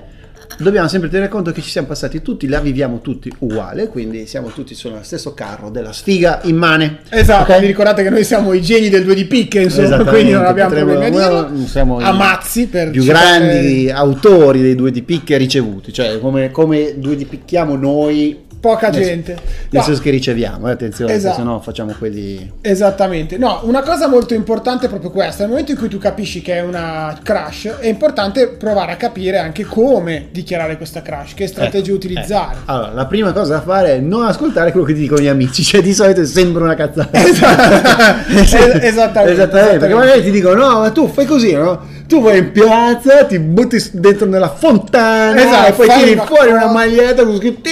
dobbiamo 0.57 0.87
sempre 0.87 1.09
tenere 1.09 1.29
conto 1.29 1.51
che 1.51 1.61
ci 1.61 1.69
siamo 1.69 1.87
passati 1.87 2.21
tutti, 2.21 2.47
la 2.47 2.59
viviamo 2.59 3.01
tutti 3.01 3.31
uguale, 3.39 3.87
quindi 3.87 4.25
siamo 4.27 4.49
tutti 4.49 4.73
sullo 4.73 4.99
stesso 5.01 5.33
carro 5.33 5.69
della 5.69 5.91
sfiga 5.91 6.39
immane. 6.43 6.99
Esatto, 7.09 7.51
Ok? 7.51 7.59
vi 7.59 7.67
ricordate 7.67 8.03
che 8.03 8.09
noi 8.09 8.23
siamo 8.23 8.53
i 8.53 8.61
geni 8.61 8.89
del 8.89 9.03
2 9.03 9.15
di 9.15 9.25
picche, 9.25 9.61
insomma, 9.61 10.03
quindi 10.05 10.31
non 10.31 10.45
abbiamo 10.45 10.73
problemi 10.73 11.05
a 11.05 11.09
dirlo. 11.09 11.65
siamo 11.65 11.97
Amazzi 11.97 12.67
per 12.67 12.89
più 12.91 13.03
grandi 13.03 13.89
autori 13.89 14.61
dei 14.61 14.75
due 14.75 14.91
di 14.91 15.01
picche 15.01 15.37
ricevuti, 15.37 15.91
cioè 15.91 16.19
come, 16.19 16.51
come 16.51 16.95
due 16.97 17.15
di 17.15 17.25
picchiamo 17.25 17.75
noi. 17.75 18.43
Poca 18.65 18.89
nel- 18.89 19.03
gente. 19.03 19.31
Nel 19.33 19.41
No. 19.69 19.81
senso 19.83 20.01
che 20.01 20.09
riceviamo, 20.09 20.67
eh, 20.67 20.71
attenzione, 20.71 21.13
Esatto. 21.13 21.35
se 21.35 21.43
no 21.43 21.59
facciamo 21.59 21.93
quelli... 21.97 22.51
Esattamente, 22.61 23.37
no, 23.37 23.59
una 23.63 23.81
cosa 23.83 24.07
molto 24.07 24.33
importante 24.33 24.85
è 24.87 24.89
proprio 24.89 25.11
questa, 25.11 25.41
nel 25.43 25.49
momento 25.49 25.71
in 25.71 25.77
cui 25.77 25.87
tu 25.87 25.97
capisci 25.97 26.41
che 26.41 26.55
è 26.55 26.61
una 26.61 27.17
crash, 27.21 27.75
è 27.79 27.87
importante 27.87 28.47
provare 28.47 28.91
a 28.93 28.95
capire 28.95 29.37
anche 29.37 29.63
come 29.65 30.27
dichiarare 30.31 30.77
questa 30.77 31.01
crash, 31.01 31.33
che 31.35 31.47
strategie 31.47 31.91
Ecco, 31.91 31.97
utilizzare. 31.97 32.53
ecco. 32.55 32.71
Allora, 32.71 32.91
la 32.93 33.05
prima 33.05 33.31
cosa 33.33 33.53
da 33.55 33.61
fare 33.61 33.95
è 33.95 33.99
non 33.99 34.25
ascoltare 34.25 34.71
quello 34.71 34.85
che 34.85 34.93
ti 34.93 34.99
dicono 35.01 35.21
gli 35.21 35.27
amici, 35.27 35.63
cioè 35.63 35.81
di 35.81 35.93
solito 35.93 36.25
sembra 36.25 36.63
una 36.63 36.75
cazzata. 36.75 37.09
Es- 38.35 38.53
esattamente, 38.53 38.83
Esattamente, 38.83 39.31
perché 39.31 39.33
esattamente. 39.33 39.93
magari 39.93 40.23
ti 40.23 40.31
dicono 40.31 40.67
no, 40.67 40.79
ma 40.79 40.89
tu 40.91 41.07
fai 41.07 41.25
così, 41.25 41.53
no? 41.53 41.93
Tu 42.07 42.21
vai 42.21 42.37
in 42.37 42.51
piazza, 42.51 43.25
ti 43.25 43.39
butti 43.39 43.83
dentro 43.93 44.27
nella 44.27 44.49
fontana 44.49 45.41
Esatto, 45.41 45.67
e 45.69 45.71
poi 45.73 45.87
tiri 45.97 46.11
una 46.13 46.25
fuori 46.25 46.51
una 46.51 46.67
maglietta 46.71 47.23
con 47.25 47.35
scritto 47.37 47.61
ti 47.61 47.69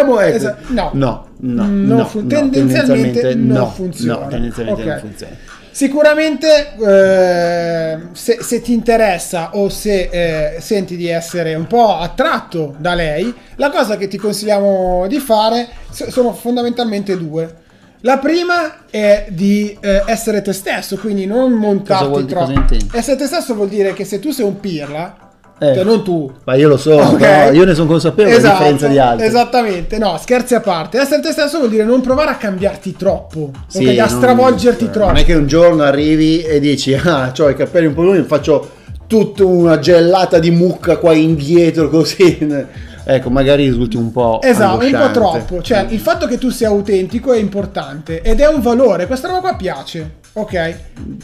amo. 0.00 0.19
Ecco. 0.28 0.36
Esa- 0.36 0.56
no. 0.68 0.90
no, 0.94 1.26
no, 1.38 1.62
Non 1.64 1.84
no, 1.86 2.04
fun- 2.06 2.22
no, 2.22 2.28
tendenzialmente 2.28 3.34
non 3.34 3.56
no, 3.56 3.66
funziona. 3.70 4.26
Tendenzialmente 4.26 4.82
Ok. 4.82 4.86
non 4.88 4.98
funziona. 4.98 5.36
Sicuramente 5.72 6.74
eh, 6.80 7.98
se, 8.12 8.38
se 8.42 8.60
ti 8.60 8.72
interessa 8.72 9.50
o 9.54 9.68
se 9.68 10.08
eh, 10.56 10.60
senti 10.60 10.96
di 10.96 11.08
essere 11.08 11.54
un 11.54 11.66
po' 11.66 11.96
attratto 11.96 12.74
da 12.78 12.94
lei, 12.94 13.32
la 13.56 13.70
cosa 13.70 13.96
che 13.96 14.08
ti 14.08 14.18
consigliamo 14.18 15.06
di 15.08 15.18
fare 15.20 15.68
so- 15.90 16.10
sono 16.10 16.32
fondamentalmente 16.32 17.16
due. 17.16 17.54
La 18.02 18.18
prima 18.18 18.86
è 18.90 19.26
di 19.30 19.76
eh, 19.80 20.02
essere 20.06 20.42
te 20.42 20.52
stesso, 20.52 20.96
quindi 20.96 21.26
non 21.26 21.52
montarti 21.52 22.06
vuol 22.06 22.26
troppo. 22.26 22.46
cosa 22.46 22.58
intendi? 22.58 22.90
Essere 22.92 23.16
te 23.16 23.26
stesso 23.26 23.54
vuol 23.54 23.68
dire 23.68 23.92
che 23.92 24.04
se 24.04 24.18
tu 24.18 24.30
sei 24.32 24.46
un 24.46 24.58
pirla, 24.58 25.29
Eh. 25.60 25.74
Cioè, 25.74 25.84
non 25.84 26.02
tu. 26.02 26.30
Ma 26.44 26.54
io 26.54 26.68
lo 26.68 26.76
so, 26.78 26.94
Ok? 26.96 27.16
però 27.18 27.52
io 27.52 27.64
ne 27.64 27.74
sono 27.74 27.86
consapevole 27.86 28.34
Esatto, 28.36 28.54
a 28.54 28.58
differenza 28.58 28.86
di 28.88 28.98
altri. 28.98 29.26
Esattamente, 29.26 29.98
no, 29.98 30.18
scherzi 30.18 30.54
a 30.54 30.60
parte. 30.60 30.98
Essere 30.98 31.20
te 31.20 31.32
stesso 31.32 31.58
vuol 31.58 31.70
dire 31.70 31.84
non 31.84 32.00
provare 32.00 32.30
a 32.30 32.36
cambiarti 32.36 32.96
troppo, 32.96 33.50
Sì, 33.66 33.86
ok? 33.86 33.98
A 33.98 34.06
non- 34.06 34.08
stravolgerti 34.08 34.84
cioè, 34.84 34.92
troppo. 34.92 35.08
Non 35.12 35.20
è 35.20 35.24
che 35.24 35.34
un 35.34 35.46
giorno 35.46 35.82
arrivi 35.82 36.42
e 36.42 36.60
dici, 36.60 36.94
ah, 36.94 37.32
ho 37.38 37.48
i 37.48 37.54
capelli 37.54 37.86
un 37.86 37.94
po' 37.94 38.02
lunghi, 38.02 38.22
faccio 38.26 38.70
tutta 39.06 39.44
una 39.44 39.78
gellata 39.78 40.38
di 40.38 40.50
mucca 40.50 40.96
qua 40.96 41.12
indietro 41.12 41.88
così. 41.90 42.38
Ecco, 43.02 43.30
magari 43.30 43.64
risulti 43.64 43.96
un 43.96 44.12
po' 44.12 44.40
Esatto, 44.42 44.84
un 44.84 44.90
po' 44.92 45.10
troppo. 45.10 45.62
Cioè, 45.62 45.86
il 45.88 45.98
fatto 45.98 46.26
che 46.26 46.38
tu 46.38 46.50
sia 46.50 46.68
autentico 46.68 47.32
è 47.32 47.38
importante 47.38 48.20
ed 48.20 48.40
è 48.40 48.46
un 48.46 48.60
valore. 48.60 49.06
Questa 49.06 49.26
roba 49.26 49.40
qua 49.40 49.54
piace, 49.56 50.18
ok? 50.32 50.74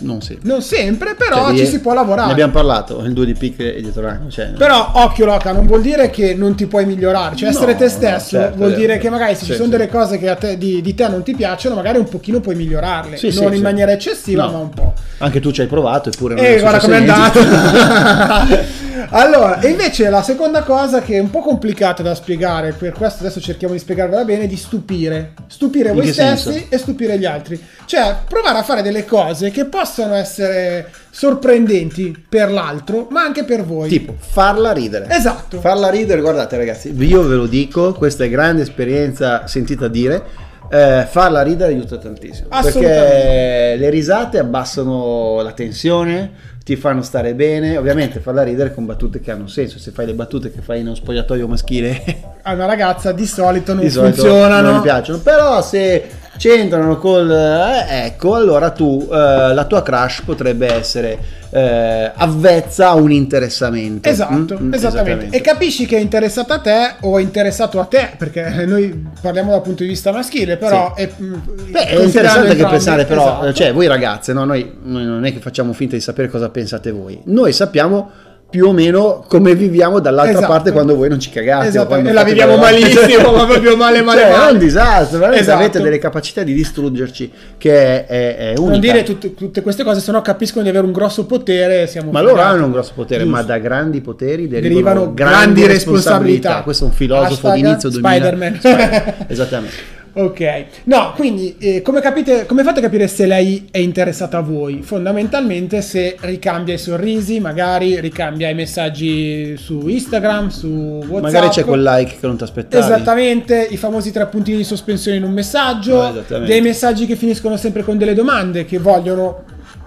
Non 0.00 0.20
sì. 0.20 0.38
Non 0.42 0.62
sempre, 0.62 1.14
però 1.14 1.48
Cioè, 1.48 1.56
ci 1.58 1.66
si 1.66 1.80
può 1.80 1.94
lavorare. 1.94 2.26
Ne 2.26 2.32
abbiamo 2.32 2.52
parlato, 2.52 3.02
il 3.04 3.12
2 3.12 3.26
di 3.26 3.34
pick 3.34 3.60
e 3.60 3.80
dietro 3.80 4.02
l'anno. 4.02 4.28
Cioè, 4.30 4.46
Però 4.56 4.90
occhio 4.94 5.24
Loca, 5.26 5.52
non 5.52 5.66
vuol 5.66 5.80
dire 5.82 6.10
che 6.10 6.34
non 6.34 6.54
ti 6.54 6.66
puoi 6.66 6.84
migliorare, 6.86 7.36
cioè 7.36 7.50
No, 7.50 7.54
essere 7.56 7.76
te 7.76 7.84
no, 7.84 7.90
stesso 7.90 8.28
certo, 8.36 8.56
vuol 8.56 8.72
è 8.72 8.76
dire 8.76 8.98
che 8.98 9.08
magari 9.10 9.34
se 9.34 9.40
Sì, 9.40 9.46
ci 9.46 9.52
sono 9.52 9.64
sì. 9.64 9.70
delle 9.70 9.88
cose 9.88 10.18
che 10.18 10.28
a 10.28 10.34
te- 10.34 10.58
di, 10.58 10.80
di 10.82 10.94
te 10.94 11.08
non 11.08 11.22
ti 11.22 11.34
piacciono, 11.34 11.74
magari 11.74 11.98
un 11.98 12.08
pochino 12.08 12.40
puoi 12.40 12.54
migliorarle, 12.56 13.16
Sì, 13.16 13.30
sì, 13.30 13.40
non 13.40 13.50
in 13.52 13.58
sì. 13.58 13.62
maniera 13.62 13.92
eccessiva, 13.92 14.44
No. 14.46 14.50
ma 14.52 14.58
un 14.58 14.70
po'. 14.70 14.92
Anche 15.18 15.40
tu 15.40 15.50
ci 15.52 15.60
hai 15.60 15.66
provato, 15.66 16.08
eppure 16.10 16.34
non 16.34 16.44
E 16.44 16.56
è 16.56 16.60
guarda 16.60 16.78
com'è 16.80 16.96
andato. 16.96 17.40
allora, 19.10 19.60
e 19.60 19.68
invece 19.68 20.08
la 20.10 20.22
seconda 20.22 20.62
cosa 20.62 21.00
che 21.00 21.16
è 21.16 21.18
un 21.18 21.30
po' 21.30 21.40
complicata 21.40 22.02
da 22.02 22.14
spiegare, 22.14 22.72
per 22.72 22.92
questo 22.92 23.24
adesso 23.24 23.40
cerchiamo 23.40 23.74
di 23.74 23.80
spiegarvela 23.80 24.24
bene, 24.24 24.44
è 24.44 24.46
di 24.46 24.56
stupire. 24.56 25.32
Stupire 25.46 25.90
In 25.90 25.94
voi 25.94 26.12
stessi 26.12 26.52
senso? 26.52 26.66
e 26.68 26.78
stupire 26.78 27.18
gli 27.18 27.24
altri. 27.24 27.60
Cioè, 27.84 28.16
provare 28.28 28.58
a 28.58 28.62
fare 28.62 28.82
delle 28.82 29.04
cose 29.04 29.50
che 29.50 29.66
possono 29.66 30.14
essere 30.14 30.90
sorprendenti 31.10 32.24
per 32.28 32.50
l'altro, 32.50 33.06
ma 33.10 33.22
anche 33.22 33.44
per 33.44 33.64
voi. 33.64 33.88
Tipo, 33.88 34.14
farla 34.18 34.72
ridere. 34.72 35.06
Esatto. 35.08 35.60
Farla 35.60 35.88
ridere, 35.88 36.20
guardate 36.20 36.56
ragazzi, 36.56 36.92
io 36.94 37.22
ve 37.22 37.34
lo 37.36 37.46
dico, 37.46 37.92
questa 37.94 38.24
è 38.24 38.28
grande 38.28 38.62
esperienza 38.62 39.46
sentita 39.46 39.88
dire. 39.88 40.44
Eh, 40.70 41.06
farla 41.08 41.42
ridere 41.42 41.72
aiuta 41.72 41.96
tantissimo 41.98 42.48
perché 42.48 43.76
le 43.78 43.90
risate 43.90 44.38
abbassano 44.38 45.40
la 45.42 45.52
tensione, 45.52 46.32
ti 46.64 46.74
fanno 46.76 47.02
stare 47.02 47.34
bene. 47.34 47.76
Ovviamente 47.76 48.18
farla 48.20 48.42
ridere 48.42 48.74
con 48.74 48.86
battute 48.86 49.20
che 49.20 49.30
hanno 49.30 49.46
senso. 49.46 49.78
Se 49.78 49.92
fai 49.92 50.06
le 50.06 50.14
battute 50.14 50.50
che 50.50 50.60
fai 50.60 50.80
in 50.80 50.86
uno 50.86 50.94
spogliatoio 50.96 51.46
maschile, 51.46 52.02
A 52.42 52.52
una 52.54 52.66
ragazza 52.66 53.12
di 53.12 53.26
solito 53.26 53.72
non 53.72 53.82
di 53.84 53.90
solito 53.90 54.16
funzionano. 54.22 54.66
non 54.68 54.76
mi 54.76 54.82
piacciono. 54.82 55.18
Però 55.18 55.62
se 55.62 56.04
c'entrano 56.36 56.96
col 56.98 57.30
eh, 57.30 58.04
ecco, 58.06 58.34
allora 58.34 58.70
tu 58.70 59.08
eh, 59.10 59.14
la 59.54 59.64
tua 59.66 59.82
crush 59.82 60.22
potrebbe 60.24 60.72
essere 60.72 61.18
eh, 61.50 62.10
avvezza 62.14 62.88
a 62.88 62.94
un 62.94 63.10
interessamento. 63.12 64.08
Esatto, 64.08 64.58
Mm, 64.60 64.66
mm, 64.68 64.74
esattamente. 64.74 65.36
E 65.36 65.40
capisci 65.40 65.86
che 65.86 65.96
è 65.96 66.00
interessata 66.00 66.54
a 66.54 66.58
te 66.58 66.94
o 67.02 67.18
è 67.18 67.22
interessato 67.22 67.80
a 67.80 67.84
te, 67.84 68.10
perché 68.18 68.64
noi 68.66 69.06
parliamo 69.20 69.52
dal 69.52 69.62
punto 69.62 69.82
di 69.82 69.88
vista 69.88 70.12
maschile, 70.12 70.56
però 70.56 70.92
Sì. 70.96 71.02
è, 71.02 71.10
mm, 71.20 71.34
Beh, 71.70 71.86
è 71.86 72.02
interessante 72.02 72.50
entrambi- 72.50 72.74
pensare 72.74 73.04
però, 73.04 73.22
esatto. 73.22 73.52
cioè 73.52 73.72
voi 73.72 73.86
ragazze, 73.86 74.32
no? 74.32 74.44
noi, 74.44 74.78
noi 74.82 75.04
non 75.04 75.24
è 75.24 75.32
che 75.32 75.38
facciamo 75.40 75.72
finta 75.72 75.94
di 75.94 76.02
sapere 76.02 76.28
cosa 76.28 76.48
pensate 76.50 76.90
voi, 76.90 77.20
noi 77.26 77.52
sappiamo 77.52 78.10
più 78.48 78.68
o 78.68 78.72
meno 78.72 79.24
come 79.28 79.54
viviamo 79.56 79.98
dall'altra 79.98 80.34
Esatto. 80.38 80.46
parte 80.52 80.72
quando 80.72 80.94
voi 80.94 81.08
non 81.08 81.18
ci 81.18 81.30
cagate. 81.30 81.66
Esatto, 81.66 81.94
e 81.96 82.12
la 82.12 82.22
viviamo 82.22 82.52
robe- 82.54 82.62
malissimo, 82.70 83.32
ma 83.32 83.44
proprio 83.44 83.76
male, 83.76 84.02
male, 84.02 84.20
Cioè, 84.20 84.30
male. 84.30 84.48
è 84.48 84.52
un 84.52 84.58
disastro, 84.58 85.18
veramente 85.18 85.42
Esatto. 85.44 85.58
avete 85.62 85.80
delle 85.82 85.98
capacità 85.98 86.42
di 86.42 86.54
distruggerci 86.54 87.30
che 87.58 87.72
è, 87.72 88.06
è, 88.06 88.36
è 88.36 88.48
unica. 88.56 88.70
Non 88.70 88.80
dire 88.80 89.02
tutte, 89.02 89.34
tutte 89.34 89.60
queste 89.62 89.82
cose, 89.82 90.00
sennò 90.00 90.22
capiscono 90.22 90.62
di 90.62 90.70
avere 90.70 90.86
un 90.86 90.92
grosso 90.92 91.26
potere. 91.26 91.86
Siamo 91.88 92.12
ma 92.12 92.20
loro 92.20 92.40
hanno 92.40 92.64
un 92.66 92.70
grosso 92.72 92.92
potere, 92.94 93.24
Giusto. 93.24 93.36
ma 93.36 93.42
da 93.42 93.58
grandi 93.58 94.00
poteri 94.00 94.46
derivano, 94.48 94.68
derivano 94.74 95.12
grandi, 95.12 95.14
grandi 95.14 95.66
responsabilità. 95.66 96.12
responsabilità. 96.54 96.62
Questo 96.62 96.84
è 96.84 96.86
un 96.86 96.92
filosofo 96.92 97.32
Hashtag 97.48 97.52
di 97.54 97.60
inizio 97.60 97.88
2000. 97.90 98.08
Spider-Man. 98.14 98.58
Spider- 98.60 99.14
Esattamente. 99.26 99.74
Ok, 100.18 100.64
no, 100.84 101.12
quindi 101.14 101.56
eh, 101.58 101.82
come 101.82 102.00
capite, 102.00 102.46
come 102.46 102.62
fate 102.62 102.78
a 102.78 102.82
capire 102.82 103.06
se 103.06 103.26
lei 103.26 103.68
è 103.70 103.76
interessata 103.76 104.38
a 104.38 104.40
voi? 104.40 104.80
Fondamentalmente 104.80 105.82
se 105.82 106.16
ricambia 106.20 106.72
i 106.72 106.78
sorrisi, 106.78 107.38
magari 107.38 108.00
ricambia 108.00 108.48
i 108.48 108.54
messaggi 108.54 109.58
su 109.58 109.86
Instagram, 109.86 110.48
su 110.48 110.68
WhatsApp. 110.68 111.20
Magari 111.20 111.48
c'è 111.48 111.64
quel 111.64 111.82
like 111.82 112.16
che 112.18 112.26
non 112.26 112.38
ti 112.38 112.44
aspettavi. 112.44 112.82
Esattamente, 112.82 113.66
i 113.68 113.76
famosi 113.76 114.10
tre 114.10 114.26
puntini 114.26 114.56
di 114.56 114.64
sospensione 114.64 115.18
in 115.18 115.22
un 115.22 115.32
messaggio, 115.32 116.24
No, 116.28 116.38
dei 116.46 116.62
messaggi 116.62 117.04
che 117.04 117.14
finiscono 117.16 117.58
sempre 117.58 117.82
con 117.82 117.98
delle 117.98 118.14
domande 118.14 118.64
che 118.64 118.78
vogliono 118.78 119.44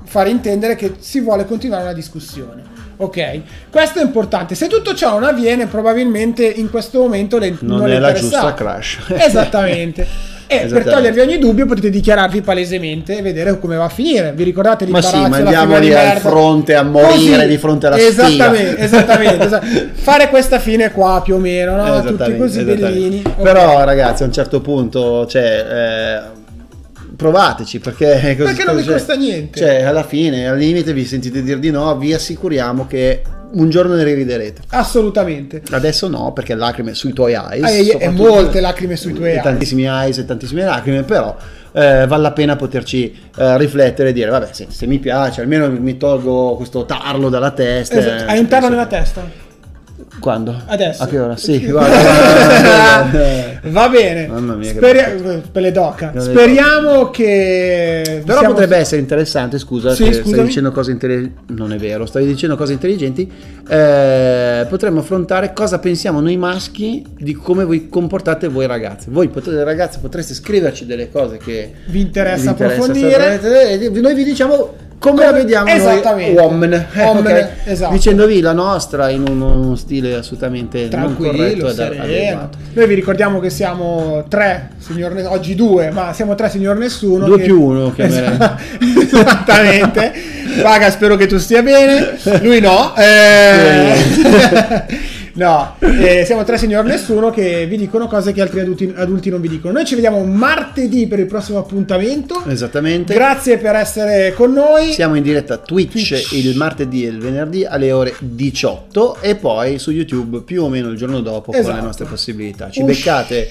fare 0.09 0.31
intendere 0.31 0.75
che 0.75 0.95
si 0.97 1.19
vuole 1.19 1.45
continuare 1.45 1.83
una 1.83 1.93
discussione. 1.93 2.63
Ok, 2.97 3.41
questo 3.71 3.99
è 3.99 4.03
importante. 4.03 4.55
Se 4.55 4.67
tutto 4.67 4.95
ciò 4.95 5.11
non 5.19 5.23
avviene, 5.23 5.67
probabilmente 5.67 6.43
in 6.43 6.69
questo 6.71 6.99
momento 6.99 7.37
le, 7.37 7.55
Non 7.59 7.77
non, 7.77 7.91
è 7.91 7.99
la 7.99 8.11
giusta 8.11 8.53
crush. 8.55 8.97
Esattamente. 9.15 10.01
E 10.01 10.07
per 10.47 10.65
Esattamente. 10.65 10.89
togliervi 10.89 11.19
ogni 11.19 11.37
dubbio 11.37 11.67
potete 11.67 11.91
dichiararvi 11.91 12.41
palesemente 12.41 13.19
e 13.19 13.21
vedere 13.21 13.59
come 13.59 13.75
va 13.75 13.85
a 13.85 13.89
finire. 13.89 14.33
Vi 14.33 14.43
ricordate 14.43 14.83
di 14.83 14.91
Ma 14.91 14.99
sì, 14.99 15.21
la 15.21 15.27
mandiamoli 15.27 15.93
al 15.93 16.17
fronte 16.17 16.73
a 16.73 16.81
morire 16.81 17.35
Così. 17.35 17.47
di 17.47 17.57
fronte 17.59 17.85
alla 17.85 17.97
esattamente, 17.99 18.71
sfiga. 18.71 18.83
Esattamente, 18.83 19.45
esatto. 19.45 19.65
Fare 19.93 20.29
questa 20.29 20.57
fine 20.59 20.91
qua 20.91 21.21
più 21.23 21.35
o 21.35 21.37
meno, 21.37 21.75
no? 21.75 21.83
Tutti 22.01 22.07
Esattamente, 22.07 22.37
così 22.37 22.59
esattamente. 22.61 22.85
bellini. 22.99 23.21
Ok. 23.25 23.41
Però 23.43 23.83
ragazzi 23.83 24.23
a 24.23 24.25
un 24.25 24.33
certo 24.33 24.59
punto, 24.59 25.27
cioè, 25.27 25.65
eh, 26.25 26.38
provateci 27.19 27.79
perché... 27.79 28.35
così- 28.39 28.53
Perché 28.55 28.63
non 28.63 28.77
vi 28.77 28.85
costa 28.85 29.13
niente. 29.15 29.59
Cioè, 29.59 29.81
alla 29.83 30.03
fine, 30.03 30.47
al 30.47 30.57
limite 30.57 30.93
vi 30.93 31.05
sentite 31.05 31.43
dire 31.43 31.59
di 31.59 31.69
no, 31.69 31.97
vi 31.97 32.13
assicuriamo 32.13 32.87
che 32.87 33.21
un 33.51 33.69
giorno 33.69 33.95
ne 33.95 34.03
riderete. 34.05 34.61
Assolutamente. 34.69 35.61
Adesso 35.71 36.07
no, 36.07 36.31
perché 36.31 36.55
lacrime 36.55 36.93
sui 36.93 37.11
tuoi 37.13 37.33
eyes. 37.33 37.63
Hai- 37.63 37.89
e 37.89 38.09
molte 38.09 38.61
lacrime 38.61 38.95
sui 38.95 39.11
tuoi 39.13 39.29
e 39.29 39.31
eyes. 39.33 39.43
Tantissimi 39.43 39.83
eyes 39.85 40.17
e 40.19 40.25
tantissime 40.25 40.63
lacrime, 40.63 41.03
però 41.03 41.35
eh, 41.73 42.05
vale 42.07 42.21
la 42.21 42.31
pena 42.31 42.55
poterci 42.55 43.13
eh, 43.37 43.57
riflettere 43.57 44.09
e 44.09 44.13
dire, 44.13 44.29
vabbè, 44.29 44.49
se, 44.51 44.67
se 44.69 44.85
mi 44.87 44.99
piace, 44.99 45.41
almeno 45.41 45.69
mi 45.69 45.97
tolgo 45.97 46.55
questo 46.55 46.85
tarlo 46.85 47.27
dalla 47.29 47.51
testa. 47.51 47.97
Esatto. 47.97 48.23
eh, 48.23 48.27
Hai 48.31 48.39
un 48.39 48.47
tarlo 48.47 48.67
penso 48.67 48.69
nella 48.69 48.87
che- 48.87 48.95
testa? 48.97 49.47
Quando? 50.19 50.55
Adesso. 50.65 51.03
A 51.03 51.07
che 51.07 51.19
ora? 51.19 51.35
Sì, 51.37 51.65
guarda. 51.67 53.57
Va 53.69 53.89
bene. 53.89 54.27
Mamma 54.27 54.55
mia, 54.55 54.71
che 54.71 54.77
Speria- 54.77 55.41
Pelle 55.51 55.71
d'oca. 55.71 56.13
Speriamo 56.17 57.09
che. 57.09 58.21
Però 58.25 58.39
siamo- 58.39 58.53
potrebbe 58.53 58.77
essere 58.77 59.01
interessante, 59.01 59.57
scusa, 59.59 59.93
Sì, 59.93 60.11
stai 60.13 60.43
dicendo 60.43 60.71
cose 60.71 60.91
intelligenti. 60.91 61.37
Non 61.53 61.73
è 61.73 61.77
vero, 61.77 62.05
stai 62.05 62.25
dicendo 62.25 62.55
cose 62.55 62.73
intelligenti. 62.73 63.31
Eh, 63.67 64.65
potremmo 64.69 64.99
affrontare 64.99 65.53
cosa 65.53 65.79
pensiamo 65.79 66.19
noi 66.19 66.37
maschi 66.37 67.05
di 67.17 67.33
come 67.33 67.65
vi 67.65 67.87
comportate 67.89 68.47
voi 68.47 68.67
ragazze. 68.67 69.07
Voi 69.09 69.27
potete, 69.29 69.63
ragazze 69.63 69.99
potreste 69.99 70.33
scriverci 70.33 70.85
delle 70.85 71.09
cose 71.11 71.37
che 71.37 71.71
Vi 71.87 71.99
interessa 72.01 72.53
vi 72.53 72.63
approfondire. 72.63 73.39
e 73.41 73.89
noi 73.99 74.13
vi 74.15 74.23
diciamo 74.23 74.87
come, 74.99 75.21
la 75.21 75.27
Come- 75.27 75.39
vediamo 75.39 75.69
Esattamente. 75.69 76.33
noi 76.33 76.43
uomini, 76.43 76.75
eh, 76.93 77.03
Uomini, 77.05 77.27
ok? 77.39 77.47
esatto. 77.63 77.93
dicendovi 77.93 78.41
la 78.41 78.51
nostra 78.51 79.07
in 79.09 79.23
uno, 79.29 79.53
uno 79.53 79.75
assolutamente 80.13 80.87
Tranquillo, 80.87 81.71
sereno. 81.71 82.49
Noi 82.73 82.87
vi 82.87 82.93
ricordiamo 82.93 83.39
che 83.39 83.49
siamo 83.49 84.25
tre, 84.27 84.69
signor 84.77 85.13
oggi 85.27 85.55
due, 85.55 85.91
ma 85.91 86.13
siamo 86.13 86.35
tre, 86.35 86.49
signor 86.49 86.77
Nessuno. 86.77 87.25
Due 87.25 87.37
che- 87.37 87.43
più 87.43 87.61
uno, 87.61 87.91
chiamerei. 87.93 88.37
Esattamente. 89.01 90.13
Vaga, 90.61 90.89
spero 90.89 91.15
che 91.15 91.27
tu 91.27 91.37
stia 91.37 91.61
bene. 91.61 92.17
Lui 92.41 92.59
no. 92.59 92.95
Eh, 92.95 93.95
No, 95.39 95.75
eh, 95.79 96.25
siamo 96.25 96.43
tre 96.43 96.57
signor 96.57 96.83
Nessuno 96.83 97.29
che 97.29 97.65
vi 97.65 97.77
dicono 97.77 98.07
cose 98.07 98.33
che 98.33 98.41
altri 98.41 98.59
adulti, 98.59 98.93
adulti 98.93 99.29
non 99.29 99.39
vi 99.39 99.47
dicono. 99.47 99.71
Noi 99.71 99.85
ci 99.85 99.95
vediamo 99.95 100.21
martedì 100.25 101.07
per 101.07 101.19
il 101.19 101.27
prossimo 101.27 101.59
appuntamento. 101.59 102.43
Esattamente. 102.45 103.13
Grazie 103.13 103.57
per 103.57 103.75
essere 103.75 104.33
con 104.33 104.51
noi. 104.51 104.91
Siamo 104.91 105.15
in 105.15 105.23
diretta 105.23 105.55
Twitch, 105.57 105.91
Twitch. 105.91 106.31
il 106.33 106.57
martedì 106.57 107.05
e 107.05 107.09
il 107.09 107.19
venerdì 107.19 107.63
alle 107.63 107.93
ore 107.93 108.15
18 108.19 109.21
e 109.21 109.35
poi 109.35 109.79
su 109.79 109.91
YouTube 109.91 110.41
più 110.41 110.63
o 110.63 110.67
meno 110.67 110.89
il 110.89 110.97
giorno 110.97 111.21
dopo 111.21 111.51
con 111.51 111.59
Esatto. 111.61 111.75
le 111.77 111.81
nostre 111.83 112.05
possibilità. 112.05 112.69
Ci 112.69 112.81
Usci- 112.81 112.93
beccate 112.97 113.49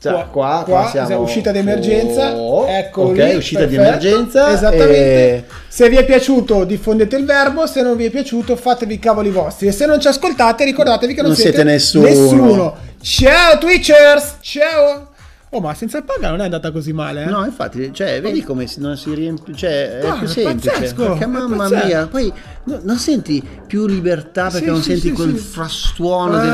cioè, 0.00 0.12
Qua- 0.12 0.24
qua, 0.30 0.62
qua, 0.66 0.88
siamo 0.88 1.20
uscita 1.20 1.52
d'emergenza, 1.52 2.34
Oh, 2.34 2.66
ecco 2.66 3.02
ok, 3.02 3.16
lì, 3.16 3.34
uscita 3.34 3.66
di 3.66 3.74
emergenza 3.76 4.50
Esattamente. 4.52 4.94
e- 4.96 5.44
Se 5.68 5.88
vi 5.90 5.96
è 5.96 6.04
piaciuto, 6.04 6.64
diffondete 6.64 7.16
il 7.16 7.24
verbo. 7.26 7.66
Se 7.66 7.82
non 7.82 7.96
vi 7.96 8.06
è 8.06 8.10
piaciuto, 8.10 8.56
fatevi 8.56 8.94
i 8.94 8.98
cavoli 8.98 9.30
vostri. 9.30 9.66
E 9.68 9.72
se 9.72 9.84
non 9.86 10.00
ci 10.00 10.08
ascoltate, 10.08 10.64
ricordatevi 10.64 11.12
che 11.14 11.20
non, 11.20 11.30
Non 11.30 11.38
siete 11.38 11.62
nessuno. 11.64 12.06
nessuno. 12.08 12.76
Ciao, 13.00 13.58
Twitchers! 13.58 14.36
Ciao! 14.40 15.08
Oh, 15.52 15.60
ma 15.60 15.74
senza 15.74 16.00
paga 16.02 16.30
non 16.30 16.40
è 16.40 16.44
andata 16.44 16.70
così 16.70 16.92
male, 16.92 17.24
eh? 17.24 17.26
No, 17.26 17.44
infatti, 17.44 17.92
cioè, 17.92 18.20
vedi 18.20 18.42
come 18.42 18.66
si- 18.68 18.78
non 18.80 18.96
si 18.96 19.12
riempie, 19.12 19.54
cioè, 19.54 19.98
è 19.98 20.06
No, 20.06 20.18
più 20.18 20.26
è 20.28 20.30
semplice. 20.30 20.70
pazzesco, 20.70 21.02
perché 21.08 21.26
mamma 21.26 21.68
mia, 21.68 22.06
poi 22.06 22.32
no- 22.64 22.78
non 22.82 22.96
senti 22.98 23.42
più 23.66 23.86
libertà 23.86 24.44
perché 24.44 24.66
Sì, 24.66 24.70
non 24.70 24.80
sì, 24.82 24.90
senti 24.92 25.06
sì, 25.08 25.12
quel 25.12 25.36
frastuono 25.36 26.36
Ah. 26.36 26.40
del 26.40 26.50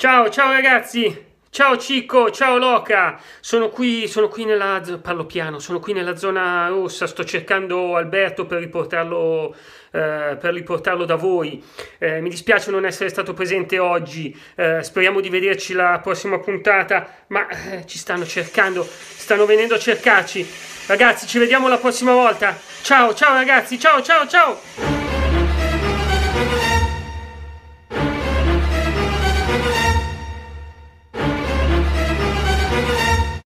Ciao, 0.00 0.30
ciao 0.30 0.52
ragazzi! 0.52 1.26
Ciao 1.50 1.76
Cicco, 1.76 2.30
ciao 2.30 2.56
Loca, 2.56 3.20
sono 3.40 3.68
qui, 3.68 4.06
sono 4.06 4.28
qui 4.28 4.44
nella, 4.44 4.80
parlo 5.02 5.26
piano, 5.26 5.58
sono 5.58 5.80
qui 5.80 5.92
nella 5.92 6.14
zona 6.14 6.68
rossa, 6.68 7.08
sto 7.08 7.24
cercando 7.24 7.96
Alberto 7.96 8.46
per 8.46 8.60
riportarlo, 8.60 9.56
eh, 9.90 10.36
per 10.38 10.52
riportarlo 10.52 11.04
da 11.04 11.16
voi. 11.16 11.60
Eh, 11.98 12.20
mi 12.20 12.28
dispiace 12.28 12.70
non 12.70 12.86
essere 12.86 13.08
stato 13.08 13.34
presente 13.34 13.80
oggi, 13.80 14.32
eh, 14.54 14.84
speriamo 14.84 15.18
di 15.18 15.30
vederci 15.30 15.72
la 15.72 15.98
prossima 16.00 16.38
puntata, 16.38 17.24
ma 17.26 17.48
eh, 17.48 17.84
ci 17.84 17.98
stanno 17.98 18.24
cercando, 18.24 18.86
stanno 18.86 19.46
venendo 19.46 19.74
a 19.74 19.78
cercarci. 19.80 20.48
Ragazzi, 20.86 21.26
ci 21.26 21.40
vediamo 21.40 21.66
la 21.66 21.78
prossima 21.78 22.12
volta. 22.12 22.56
Ciao, 22.82 23.12
ciao 23.14 23.34
ragazzi, 23.34 23.80
ciao, 23.80 24.00
ciao, 24.00 24.28
ciao. 24.28 24.97